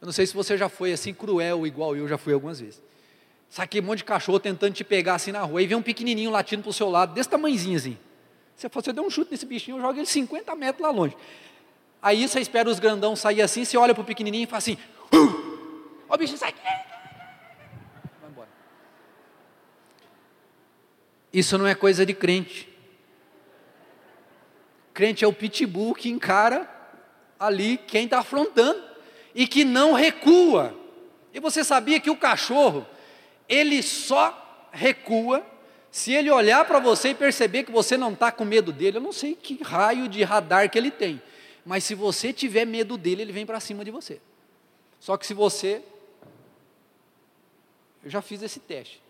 Eu 0.00 0.06
não 0.06 0.12
sei 0.12 0.26
se 0.26 0.32
você 0.32 0.56
já 0.56 0.70
foi 0.70 0.94
assim 0.94 1.12
cruel 1.12 1.66
igual 1.66 1.94
eu 1.94 2.08
já 2.08 2.16
fui 2.16 2.32
algumas 2.32 2.58
vezes. 2.58 2.82
Sabe 3.50 3.78
um 3.78 3.82
monte 3.82 3.98
de 3.98 4.04
cachorro 4.04 4.40
tentando 4.40 4.72
te 4.72 4.82
pegar 4.82 5.16
assim 5.16 5.30
na 5.30 5.42
rua 5.42 5.60
e 5.60 5.66
vem 5.66 5.76
um 5.76 5.82
pequenininho 5.82 6.30
latindo 6.30 6.62
para 6.62 6.70
o 6.70 6.72
seu 6.72 6.88
lado, 6.88 7.12
desse 7.12 7.28
tamanhozinho 7.28 7.76
assim. 7.76 7.98
Você, 8.56 8.66
você 8.66 8.94
deu 8.94 9.04
um 9.04 9.10
chute 9.10 9.30
nesse 9.30 9.44
bichinho, 9.44 9.78
joga 9.78 9.98
ele 9.98 10.06
50 10.06 10.54
metros 10.54 10.80
lá 10.80 10.90
longe. 10.90 11.14
Aí 12.00 12.26
você 12.26 12.40
espera 12.40 12.66
os 12.66 12.80
grandão 12.80 13.14
sair 13.14 13.42
assim, 13.42 13.62
você 13.62 13.76
olha 13.76 13.92
para 13.92 14.00
o 14.00 14.06
pequenininho 14.06 14.44
e 14.44 14.46
fala 14.46 14.56
assim, 14.56 14.78
uh! 15.12 15.45
Ó, 16.08 16.14
o 16.14 16.18
bicho 16.18 16.36
sai. 16.36 16.54
Vai 18.20 18.30
embora. 18.30 18.48
Isso 21.32 21.58
não 21.58 21.66
é 21.66 21.74
coisa 21.74 22.06
de 22.06 22.14
crente. 22.14 22.68
Crente 24.94 25.24
é 25.24 25.28
o 25.28 25.32
pitbull 25.32 25.94
que 25.94 26.08
encara 26.08 26.68
ali 27.38 27.76
quem 27.76 28.04
está 28.04 28.20
afrontando 28.20 28.82
e 29.34 29.46
que 29.46 29.64
não 29.64 29.92
recua. 29.92 30.74
E 31.34 31.40
você 31.40 31.62
sabia 31.62 32.00
que 32.00 32.08
o 32.08 32.16
cachorro, 32.16 32.86
ele 33.48 33.82
só 33.82 34.68
recua 34.72 35.44
se 35.90 36.12
ele 36.12 36.30
olhar 36.30 36.64
para 36.64 36.78
você 36.78 37.10
e 37.10 37.14
perceber 37.14 37.64
que 37.64 37.72
você 37.72 37.96
não 37.96 38.12
está 38.12 38.32
com 38.32 38.44
medo 38.44 38.72
dele. 38.72 38.96
Eu 38.96 39.02
não 39.02 39.12
sei 39.12 39.34
que 39.34 39.62
raio 39.62 40.08
de 40.08 40.22
radar 40.22 40.70
que 40.70 40.78
ele 40.78 40.90
tem, 40.90 41.20
mas 41.64 41.84
se 41.84 41.94
você 41.94 42.32
tiver 42.32 42.64
medo 42.64 42.96
dele, 42.96 43.22
ele 43.22 43.32
vem 43.32 43.44
para 43.44 43.60
cima 43.60 43.84
de 43.84 43.90
você. 43.90 44.20
Só 44.98 45.16
que 45.16 45.26
se 45.26 45.34
você 45.34 45.82
eu 48.06 48.10
já 48.10 48.22
fiz 48.22 48.40
esse 48.40 48.60
teste. 48.60 49.02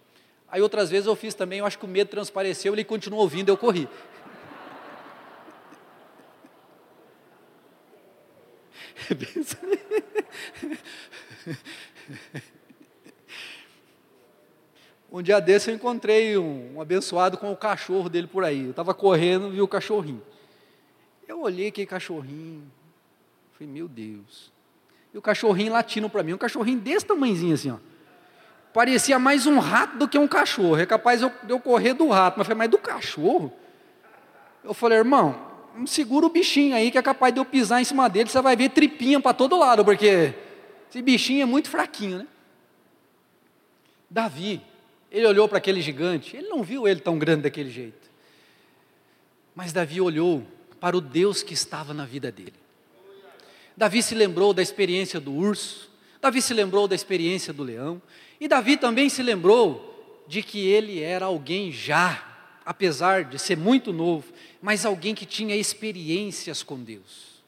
Aí 0.48 0.62
outras 0.62 0.88
vezes 0.88 1.06
eu 1.06 1.14
fiz 1.14 1.34
também, 1.34 1.58
eu 1.58 1.66
acho 1.66 1.78
que 1.78 1.84
o 1.84 1.88
medo 1.88 2.08
transpareceu, 2.08 2.72
ele 2.72 2.82
continuou 2.82 3.20
ouvindo, 3.20 3.50
eu 3.50 3.56
corri. 3.58 3.86
Um 15.12 15.22
dia 15.22 15.40
desse 15.40 15.70
eu 15.70 15.74
encontrei 15.74 16.36
um, 16.36 16.76
um 16.76 16.80
abençoado 16.80 17.38
com 17.38 17.52
o 17.52 17.56
cachorro 17.56 18.08
dele 18.08 18.26
por 18.26 18.44
aí. 18.44 18.64
Eu 18.64 18.70
estava 18.70 18.92
correndo 18.92 19.48
e 19.48 19.50
vi 19.52 19.62
o 19.62 19.68
cachorrinho. 19.68 20.22
Eu 21.28 21.40
olhei 21.40 21.68
aquele 21.68 21.86
cachorrinho. 21.86 22.70
Falei, 23.52 23.72
meu 23.72 23.88
Deus. 23.88 24.52
E 25.14 25.18
o 25.18 25.22
cachorrinho 25.22 25.72
latino 25.72 26.10
para 26.10 26.22
mim, 26.22 26.32
um 26.32 26.38
cachorrinho 26.38 26.80
desse 26.80 27.06
tamanhozinho 27.06 27.54
assim, 27.54 27.70
ó. 27.70 27.78
Parecia 28.76 29.18
mais 29.18 29.46
um 29.46 29.58
rato 29.58 29.96
do 29.96 30.06
que 30.06 30.18
um 30.18 30.28
cachorro. 30.28 30.76
É 30.76 30.84
capaz 30.84 31.22
de 31.22 31.50
eu 31.50 31.58
correr 31.58 31.94
do 31.94 32.08
rato. 32.08 32.36
Mas 32.36 32.46
falei, 32.46 32.58
mas 32.58 32.70
do 32.70 32.76
cachorro? 32.76 33.50
Eu 34.62 34.74
falei, 34.74 34.98
irmão, 34.98 35.34
segura 35.86 36.26
o 36.26 36.28
bichinho 36.28 36.76
aí 36.76 36.90
que 36.90 36.98
é 36.98 37.02
capaz 37.02 37.32
de 37.32 37.40
eu 37.40 37.44
pisar 37.46 37.80
em 37.80 37.84
cima 37.84 38.06
dele, 38.06 38.28
você 38.28 38.38
vai 38.42 38.54
ver 38.54 38.68
tripinha 38.68 39.18
para 39.18 39.32
todo 39.32 39.56
lado, 39.56 39.82
porque 39.82 40.34
esse 40.90 41.00
bichinho 41.00 41.40
é 41.40 41.46
muito 41.46 41.70
fraquinho, 41.70 42.18
né? 42.18 42.26
Davi, 44.10 44.60
ele 45.10 45.26
olhou 45.26 45.48
para 45.48 45.56
aquele 45.56 45.80
gigante, 45.80 46.36
ele 46.36 46.48
não 46.48 46.62
viu 46.62 46.86
ele 46.86 47.00
tão 47.00 47.18
grande 47.18 47.44
daquele 47.44 47.70
jeito. 47.70 48.10
Mas 49.54 49.72
Davi 49.72 50.02
olhou 50.02 50.46
para 50.78 50.94
o 50.94 51.00
Deus 51.00 51.42
que 51.42 51.54
estava 51.54 51.94
na 51.94 52.04
vida 52.04 52.30
dele. 52.30 52.52
Davi 53.74 54.02
se 54.02 54.14
lembrou 54.14 54.52
da 54.52 54.60
experiência 54.60 55.18
do 55.18 55.32
urso, 55.32 55.90
Davi 56.20 56.42
se 56.42 56.52
lembrou 56.52 56.86
da 56.86 56.94
experiência 56.94 57.54
do 57.54 57.62
leão, 57.62 58.02
e 58.40 58.48
Davi 58.48 58.76
também 58.76 59.08
se 59.08 59.22
lembrou 59.22 60.24
de 60.28 60.42
que 60.42 60.66
ele 60.66 61.00
era 61.00 61.26
alguém 61.26 61.72
já, 61.72 62.22
apesar 62.64 63.24
de 63.24 63.38
ser 63.38 63.56
muito 63.56 63.92
novo, 63.92 64.32
mas 64.60 64.84
alguém 64.84 65.14
que 65.14 65.24
tinha 65.24 65.56
experiências 65.56 66.62
com 66.62 66.82
Deus. 66.82 67.42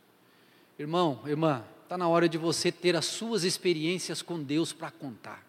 Irmão, 0.78 1.20
irmã, 1.26 1.64
está 1.82 1.98
na 1.98 2.08
hora 2.08 2.28
de 2.28 2.38
você 2.38 2.70
ter 2.70 2.94
as 2.94 3.06
suas 3.06 3.44
experiências 3.44 4.22
com 4.22 4.40
Deus 4.42 4.72
para 4.72 4.90
contar. 4.90 5.44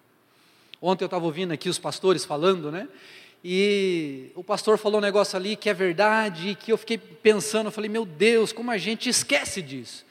Ontem 0.82 1.04
eu 1.04 1.08
estava 1.08 1.26
ouvindo 1.26 1.52
aqui 1.52 1.70
os 1.70 1.78
pastores 1.78 2.26
falando, 2.26 2.72
né? 2.72 2.88
E 3.44 4.32
o 4.36 4.44
pastor 4.44 4.78
falou 4.78 5.00
um 5.00 5.02
negócio 5.02 5.38
ali 5.38 5.56
que 5.56 5.70
é 5.70 5.74
verdade, 5.74 6.56
que 6.56 6.72
eu 6.72 6.78
fiquei 6.78 6.98
pensando, 6.98 7.68
eu 7.68 7.72
falei, 7.72 7.90
meu 7.90 8.06
Deus, 8.06 8.52
como 8.52 8.72
a 8.72 8.78
gente 8.78 9.08
esquece 9.08 9.62
disso. 9.62 10.06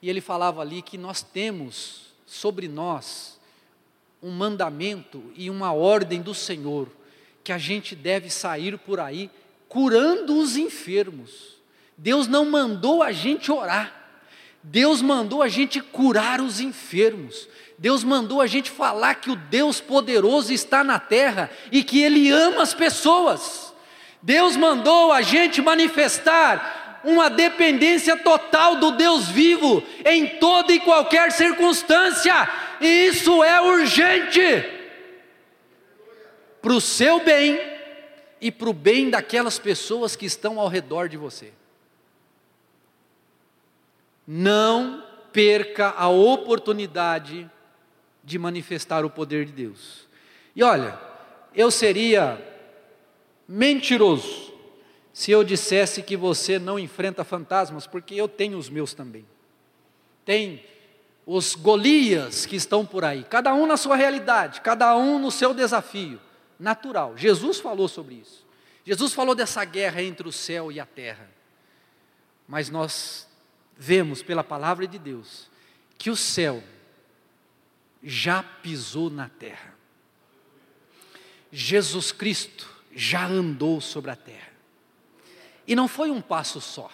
E 0.00 0.08
ele 0.08 0.20
falava 0.20 0.62
ali 0.62 0.80
que 0.80 0.96
nós 0.96 1.22
temos 1.22 2.12
sobre 2.24 2.68
nós 2.68 3.39
um 4.22 4.30
mandamento 4.30 5.22
e 5.34 5.48
uma 5.48 5.72
ordem 5.72 6.20
do 6.20 6.34
Senhor, 6.34 6.88
que 7.42 7.52
a 7.52 7.58
gente 7.58 7.94
deve 7.96 8.30
sair 8.30 8.78
por 8.78 9.00
aí 9.00 9.30
curando 9.68 10.38
os 10.38 10.56
enfermos. 10.56 11.58
Deus 11.96 12.26
não 12.26 12.44
mandou 12.44 13.02
a 13.02 13.12
gente 13.12 13.50
orar, 13.50 14.00
Deus 14.62 15.00
mandou 15.00 15.42
a 15.42 15.48
gente 15.48 15.80
curar 15.80 16.40
os 16.40 16.60
enfermos. 16.60 17.48
Deus 17.78 18.04
mandou 18.04 18.42
a 18.42 18.46
gente 18.46 18.70
falar 18.70 19.14
que 19.14 19.30
o 19.30 19.36
Deus 19.36 19.80
poderoso 19.80 20.52
está 20.52 20.84
na 20.84 20.98
terra 20.98 21.50
e 21.72 21.82
que 21.82 22.02
Ele 22.02 22.30
ama 22.30 22.62
as 22.62 22.74
pessoas. 22.74 23.72
Deus 24.20 24.54
mandou 24.54 25.12
a 25.12 25.22
gente 25.22 25.62
manifestar 25.62 27.00
uma 27.02 27.30
dependência 27.30 28.18
total 28.18 28.76
do 28.76 28.90
Deus 28.92 29.28
vivo 29.28 29.82
em 30.04 30.26
toda 30.26 30.72
e 30.74 30.80
qualquer 30.80 31.32
circunstância, 31.32 32.46
e 32.80 33.06
isso 33.06 33.42
é 33.44 33.60
urgente 33.60 34.40
para 36.62 36.72
o 36.72 36.80
seu 36.80 37.22
bem 37.22 37.58
e 38.40 38.50
para 38.50 38.68
o 38.68 38.72
bem 38.72 39.10
daquelas 39.10 39.58
pessoas 39.58 40.16
que 40.16 40.26
estão 40.26 40.58
ao 40.58 40.68
redor 40.68 41.08
de 41.08 41.16
você. 41.16 41.52
Não 44.26 45.04
perca 45.32 45.90
a 45.90 46.08
oportunidade 46.08 47.50
de 48.22 48.38
manifestar 48.38 49.04
o 49.04 49.10
poder 49.10 49.44
de 49.44 49.52
Deus. 49.52 50.08
E 50.54 50.62
olha, 50.62 50.98
eu 51.54 51.70
seria 51.70 52.40
mentiroso 53.46 54.50
se 55.12 55.30
eu 55.30 55.42
dissesse 55.42 56.02
que 56.02 56.16
você 56.16 56.58
não 56.58 56.78
enfrenta 56.78 57.24
fantasmas, 57.24 57.86
porque 57.86 58.14
eu 58.14 58.28
tenho 58.28 58.56
os 58.56 58.70
meus 58.70 58.94
também. 58.94 59.26
Tem 60.24 60.64
os 61.32 61.54
Golias 61.54 62.44
que 62.44 62.56
estão 62.56 62.84
por 62.84 63.04
aí, 63.04 63.22
cada 63.22 63.54
um 63.54 63.64
na 63.64 63.76
sua 63.76 63.94
realidade, 63.94 64.60
cada 64.60 64.96
um 64.96 65.16
no 65.16 65.30
seu 65.30 65.54
desafio 65.54 66.20
natural. 66.58 67.16
Jesus 67.16 67.60
falou 67.60 67.86
sobre 67.86 68.16
isso. 68.16 68.44
Jesus 68.84 69.12
falou 69.12 69.32
dessa 69.32 69.64
guerra 69.64 70.02
entre 70.02 70.26
o 70.28 70.32
céu 70.32 70.72
e 70.72 70.80
a 70.80 70.84
terra. 70.84 71.30
Mas 72.48 72.68
nós 72.68 73.28
vemos 73.76 74.24
pela 74.24 74.42
palavra 74.42 74.88
de 74.88 74.98
Deus 74.98 75.48
que 75.96 76.10
o 76.10 76.16
céu 76.16 76.64
já 78.02 78.42
pisou 78.42 79.08
na 79.08 79.28
terra. 79.28 79.72
Jesus 81.52 82.10
Cristo 82.10 82.68
já 82.92 83.24
andou 83.24 83.80
sobre 83.80 84.10
a 84.10 84.16
terra. 84.16 84.50
E 85.64 85.76
não 85.76 85.86
foi 85.86 86.10
um 86.10 86.20
passo 86.20 86.60
só, 86.60 86.90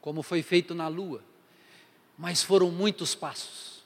como 0.00 0.20
foi 0.20 0.42
feito 0.42 0.74
na 0.74 0.88
lua, 0.88 1.22
mas 2.18 2.42
foram 2.42 2.70
muitos 2.70 3.14
passos, 3.14 3.84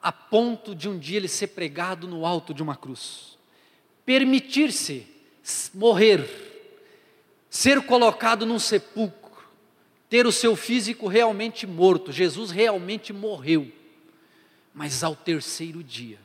a 0.00 0.10
ponto 0.10 0.74
de 0.74 0.88
um 0.88 0.98
dia 0.98 1.18
ele 1.18 1.28
ser 1.28 1.48
pregado 1.48 2.08
no 2.08 2.24
alto 2.24 2.54
de 2.54 2.62
uma 2.62 2.74
cruz, 2.74 3.36
permitir-se 4.04 5.06
morrer, 5.74 6.26
ser 7.50 7.82
colocado 7.82 8.46
num 8.46 8.58
sepulcro, 8.58 9.26
ter 10.08 10.26
o 10.26 10.32
seu 10.32 10.56
físico 10.56 11.06
realmente 11.06 11.66
morto. 11.66 12.12
Jesus 12.12 12.50
realmente 12.50 13.12
morreu. 13.12 13.70
Mas 14.72 15.02
ao 15.02 15.16
terceiro 15.16 15.82
dia, 15.82 16.18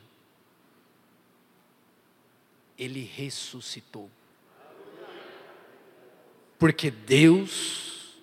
ele 2.78 3.00
ressuscitou. 3.00 4.10
Porque 6.58 6.90
Deus 6.90 8.14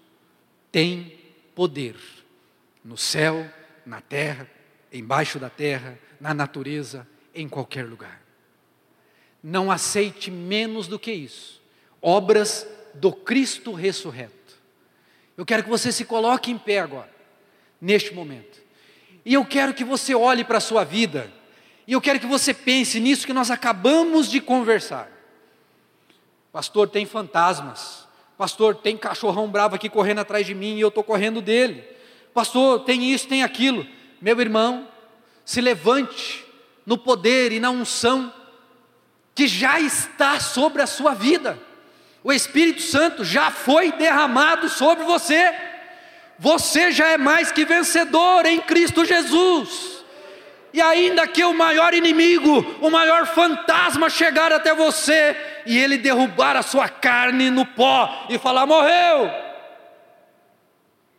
tem 0.71 1.19
poder 1.55 1.95
no 2.83 2.97
céu, 2.97 3.45
na 3.85 4.01
terra, 4.01 4.49
embaixo 4.91 5.39
da 5.39 5.49
terra, 5.49 5.97
na 6.19 6.33
natureza, 6.33 7.07
em 7.33 7.47
qualquer 7.47 7.85
lugar. 7.85 8.21
Não 9.41 9.71
aceite 9.71 10.29
menos 10.29 10.87
do 10.87 10.99
que 10.99 11.11
isso. 11.11 11.61
Obras 12.01 12.67
do 12.93 13.11
Cristo 13.11 13.71
ressurreto. 13.71 14.33
Eu 15.37 15.45
quero 15.45 15.63
que 15.63 15.69
você 15.69 15.91
se 15.91 16.03
coloque 16.03 16.51
em 16.51 16.57
pé 16.57 16.79
agora, 16.79 17.09
neste 17.79 18.13
momento. 18.13 18.61
E 19.23 19.33
eu 19.33 19.45
quero 19.45 19.73
que 19.73 19.83
você 19.83 20.13
olhe 20.13 20.43
para 20.43 20.57
a 20.57 20.61
sua 20.61 20.83
vida. 20.83 21.31
E 21.87 21.93
eu 21.93 22.01
quero 22.01 22.19
que 22.19 22.25
você 22.25 22.53
pense 22.53 22.99
nisso 22.99 23.25
que 23.25 23.33
nós 23.33 23.49
acabamos 23.49 24.29
de 24.29 24.41
conversar. 24.41 25.09
Pastor, 26.51 26.89
tem 26.89 27.05
fantasmas. 27.05 28.07
Pastor, 28.37 28.75
tem 28.75 28.97
cachorrão 28.97 29.49
bravo 29.49 29.75
aqui 29.75 29.89
correndo 29.89 30.19
atrás 30.19 30.45
de 30.45 30.53
mim 30.53 30.77
e 30.77 30.81
eu 30.81 30.89
estou 30.89 31.03
correndo 31.03 31.41
dele. 31.41 31.83
Pastor, 32.33 32.81
tem 32.81 33.11
isso, 33.11 33.27
tem 33.27 33.43
aquilo. 33.43 33.85
Meu 34.21 34.39
irmão, 34.39 34.87
se 35.45 35.61
levante 35.61 36.45
no 36.85 36.97
poder 36.97 37.51
e 37.51 37.59
na 37.59 37.69
unção 37.69 38.33
que 39.33 39.47
já 39.47 39.79
está 39.79 40.39
sobre 40.39 40.81
a 40.81 40.87
sua 40.87 41.13
vida. 41.13 41.57
O 42.23 42.33
Espírito 42.33 42.81
Santo 42.81 43.23
já 43.23 43.49
foi 43.49 43.91
derramado 43.93 44.67
sobre 44.67 45.05
você. 45.05 45.53
Você 46.37 46.91
já 46.91 47.07
é 47.07 47.17
mais 47.17 47.51
que 47.51 47.65
vencedor 47.65 48.45
em 48.45 48.59
Cristo 48.59 49.05
Jesus. 49.05 50.03
E 50.73 50.81
ainda 50.81 51.27
que 51.27 51.43
o 51.43 51.53
maior 51.53 51.93
inimigo, 51.93 52.77
o 52.81 52.89
maior 52.89 53.25
fantasma 53.25 54.09
chegar 54.09 54.51
até 54.51 54.73
você 54.73 55.35
e 55.65 55.77
ele 55.77 55.97
derrubar 55.97 56.55
a 56.55 56.61
sua 56.61 56.87
carne 56.87 57.49
no 57.49 57.65
pó 57.65 58.27
e 58.29 58.37
falar: 58.37 58.65
morreu. 58.65 59.48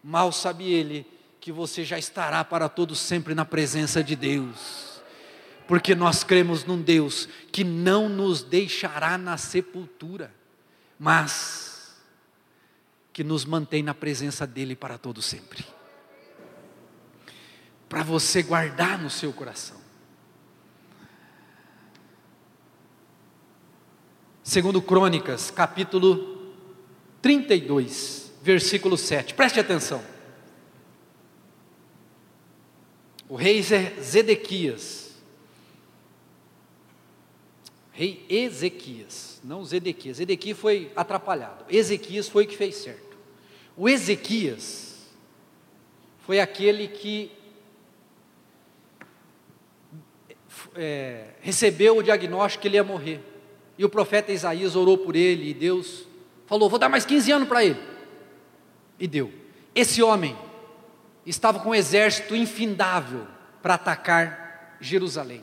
Mal 0.03 0.33
sabe 0.33 0.73
ele 0.73 1.07
que 1.41 1.53
você 1.53 1.85
já 1.85 1.99
estará 1.99 2.45
para 2.45 2.69
todo 2.69 2.95
sempre 2.95 3.35
na 3.35 3.45
presença 3.45 4.03
de 4.03 4.17
Deus. 4.17 5.01
Porque 5.67 5.95
nós 5.95 6.25
cremos 6.25 6.65
num 6.65 6.81
Deus 6.81 7.29
que 7.53 7.65
não 7.65 8.09
nos 8.09 8.43
deixará 8.43 9.17
na 9.17 9.37
sepultura 9.37 10.41
mas 11.03 11.99
que 13.11 13.25
nos 13.25 13.47
mantém 13.47 13.83
na 13.83 13.95
presença 13.95 14.47
dEle 14.47 14.77
para 14.77 14.99
todo 14.99 15.23
sempre. 15.23 15.65
Para 17.89 18.03
você 18.03 18.43
guardar 18.43 18.99
no 18.99 19.09
seu 19.09 19.33
coração. 19.33 19.81
Segundo 24.43 24.83
Crônicas, 24.83 25.51
capítulo 25.51 26.53
32, 27.23 28.20
versículo 28.41 28.97
7. 28.97 29.35
Preste 29.35 29.61
atenção. 29.61 30.03
O 33.29 33.37
rei 33.37 33.63
Zedequias, 33.63 35.15
rei 37.93 38.27
Ezequias, 38.29 39.41
não 39.45 39.65
Zedequias. 39.65 40.17
Zedequias 40.17 40.59
foi 40.59 40.91
atrapalhado. 40.97 41.65
Ezequias 41.69 42.29
foi 42.29 42.45
o 42.45 42.49
que 42.49 42.57
fez 42.57 42.77
certo. 42.77 43.17
O 43.77 43.89
Ezequias 43.89 45.09
foi 46.27 46.41
aquele 46.41 46.89
que 46.89 47.31
é, 50.75 51.29
recebeu 51.41 51.99
o 51.99 52.03
diagnóstico 52.03 52.63
que 52.63 52.69
ele 52.69 52.77
ia 52.77 52.85
morrer. 52.85 53.21
E 53.79 53.85
o 53.85 53.89
profeta 53.89 54.33
Isaías 54.33 54.77
orou 54.77 54.99
por 54.99 55.15
ele 55.15 55.51
e 55.51 55.55
Deus 55.55 56.07
falou: 56.47 56.69
Vou 56.69 56.79
dar 56.79 56.89
mais 56.89 57.05
15 57.05 57.33
anos 57.33 57.49
para 57.49 57.65
ele. 57.65 57.79
E 59.01 59.09
deu. 59.09 59.33
Esse 59.75 60.03
homem 60.03 60.37
estava 61.27 61.59
com 61.59 61.71
um 61.71 61.75
exército 61.75 62.37
infindável 62.37 63.27
para 63.63 63.75
atacar 63.75 64.77
Jerusalém. 64.81 65.43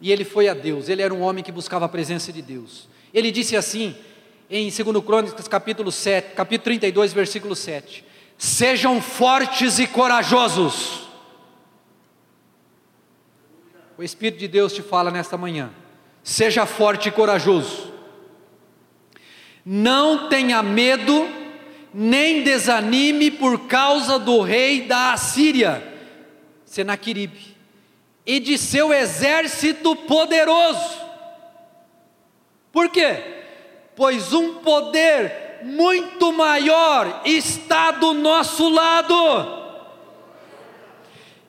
E 0.00 0.12
ele 0.12 0.24
foi 0.24 0.48
a 0.48 0.54
Deus, 0.54 0.88
ele 0.88 1.02
era 1.02 1.14
um 1.14 1.22
homem 1.22 1.42
que 1.42 1.52
buscava 1.52 1.86
a 1.86 1.88
presença 1.88 2.32
de 2.32 2.42
Deus. 2.42 2.88
Ele 3.14 3.30
disse 3.30 3.56
assim, 3.56 3.96
em 4.50 4.68
2 4.68 5.04
Crônicas, 5.04 5.48
capítulo 5.48 5.90
7, 5.90 6.34
capítulo 6.34 6.64
32, 6.64 7.12
versículo 7.12 7.56
7: 7.56 8.04
Sejam 8.36 9.00
fortes 9.00 9.78
e 9.78 9.86
corajosos. 9.86 11.08
O 13.96 14.02
Espírito 14.02 14.40
de 14.40 14.48
Deus 14.48 14.72
te 14.72 14.82
fala 14.82 15.10
nesta 15.10 15.38
manhã. 15.38 15.70
Seja 16.22 16.66
forte 16.66 17.08
e 17.08 17.12
corajoso. 17.12 17.92
Não 19.64 20.28
tenha 20.28 20.62
medo, 20.62 21.28
nem 21.92 22.42
desanime 22.42 23.30
por 23.30 23.66
causa 23.66 24.18
do 24.18 24.40
rei 24.40 24.82
da 24.82 25.12
Assíria, 25.12 25.82
Senaqueribe, 26.64 27.56
e 28.24 28.40
de 28.40 28.56
seu 28.56 28.92
exército 28.92 29.94
poderoso. 29.94 31.00
Por 32.72 32.88
quê? 32.88 33.42
Pois 33.94 34.32
um 34.32 34.54
poder 34.54 35.60
muito 35.64 36.32
maior 36.32 37.22
está 37.24 37.90
do 37.90 38.14
nosso 38.14 38.68
lado. 38.68 39.62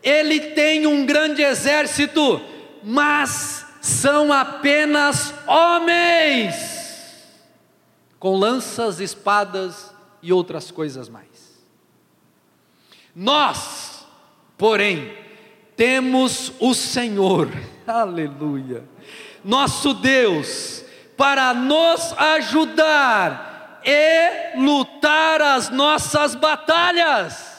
Ele 0.02 0.40
tem 0.40 0.86
um 0.86 1.06
grande 1.06 1.42
exército, 1.42 2.42
mas 2.84 3.66
são 3.82 4.34
apenas 4.34 5.34
homens, 5.48 6.56
com 8.20 8.36
lanças, 8.36 9.00
espadas 9.00 9.94
e 10.24 10.34
outras 10.34 10.72
coisas 10.72 11.08
mais. 11.10 11.62
Nós, 13.14 14.08
porém, 14.58 15.16
temos 15.76 16.52
o 16.60 16.74
Senhor, 16.74 17.50
aleluia, 17.86 18.84
nosso 19.44 19.94
Deus, 19.94 20.84
para 21.16 21.54
nos 21.54 22.14
ajudar 22.14 23.82
e 23.86 24.58
lutar 24.58 25.42
as 25.42 25.70
nossas 25.70 26.34
batalhas. 26.34 27.54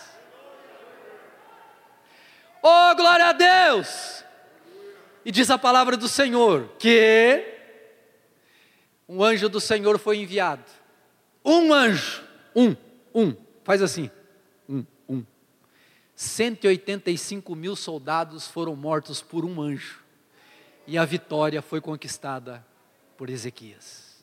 Oh, 2.63 2.95
glória 2.97 3.27
a 3.27 3.33
Deus! 3.33 4.25
E 5.23 5.31
diz 5.31 5.51
a 5.51 5.59
palavra 5.59 5.97
do 5.97 6.09
Senhor 6.09 6.71
que 6.79 7.55
um 9.09 9.23
anjo 9.23 9.49
do 9.49 9.61
Senhor 9.61 9.99
foi 9.99 10.19
enviado. 10.19 10.65
Um 11.45 11.73
anjo, 11.73 12.24
um, 12.55 12.77
um, 13.15 13.35
faz 13.63 13.83
assim, 13.83 14.11
um, 14.69 14.85
um. 15.09 15.25
185 16.17 17.55
mil 17.55 17.75
soldados 17.75 18.47
foram 18.47 18.77
mortos 18.77 19.21
por 19.21 19.45
um 19.45 19.61
anjo. 19.61 20.05
E 20.87 20.99
a 20.99 21.05
vitória 21.05 21.63
foi 21.63 21.81
conquistada 21.81 22.65
por 23.17 23.31
Ezequias. 23.31 24.15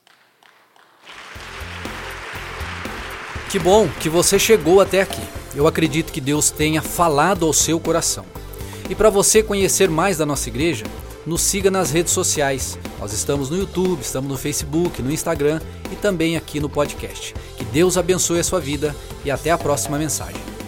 Que 3.52 3.60
bom 3.60 3.90
que 4.00 4.08
você 4.08 4.40
chegou 4.40 4.80
até 4.80 5.02
aqui. 5.02 5.22
Eu 5.54 5.68
acredito 5.68 6.14
que 6.14 6.22
Deus 6.22 6.50
tenha 6.52 6.82
falado 6.82 7.46
ao 7.46 7.52
seu 7.52 7.80
coração. 7.80 8.26
E 8.90 8.96
para 8.96 9.10
você 9.10 9.44
conhecer 9.44 9.90
mais 9.90 10.18
da 10.18 10.26
nossa 10.26 10.48
igreja, 10.48 10.86
nos 11.26 11.42
siga 11.42 11.70
nas 11.70 11.92
redes 11.92 12.14
sociais. 12.14 12.78
Nós 13.00 13.14
estamos 13.14 13.50
no 13.50 13.58
YouTube, 13.58 14.02
estamos 14.02 14.30
no 14.30 14.38
Facebook, 14.38 15.02
no 15.02 15.12
Instagram 15.12 15.60
e 15.92 15.96
também 15.96 16.38
aqui 16.38 16.60
no 16.60 16.70
podcast. 16.70 17.34
Que 17.58 17.64
Deus 17.66 17.98
abençoe 17.98 18.40
a 18.40 18.44
sua 18.44 18.60
vida 18.60 18.96
e 19.24 19.32
até 19.32 19.52
a 19.52 19.58
próxima 19.58 19.98
mensagem. 19.98 20.61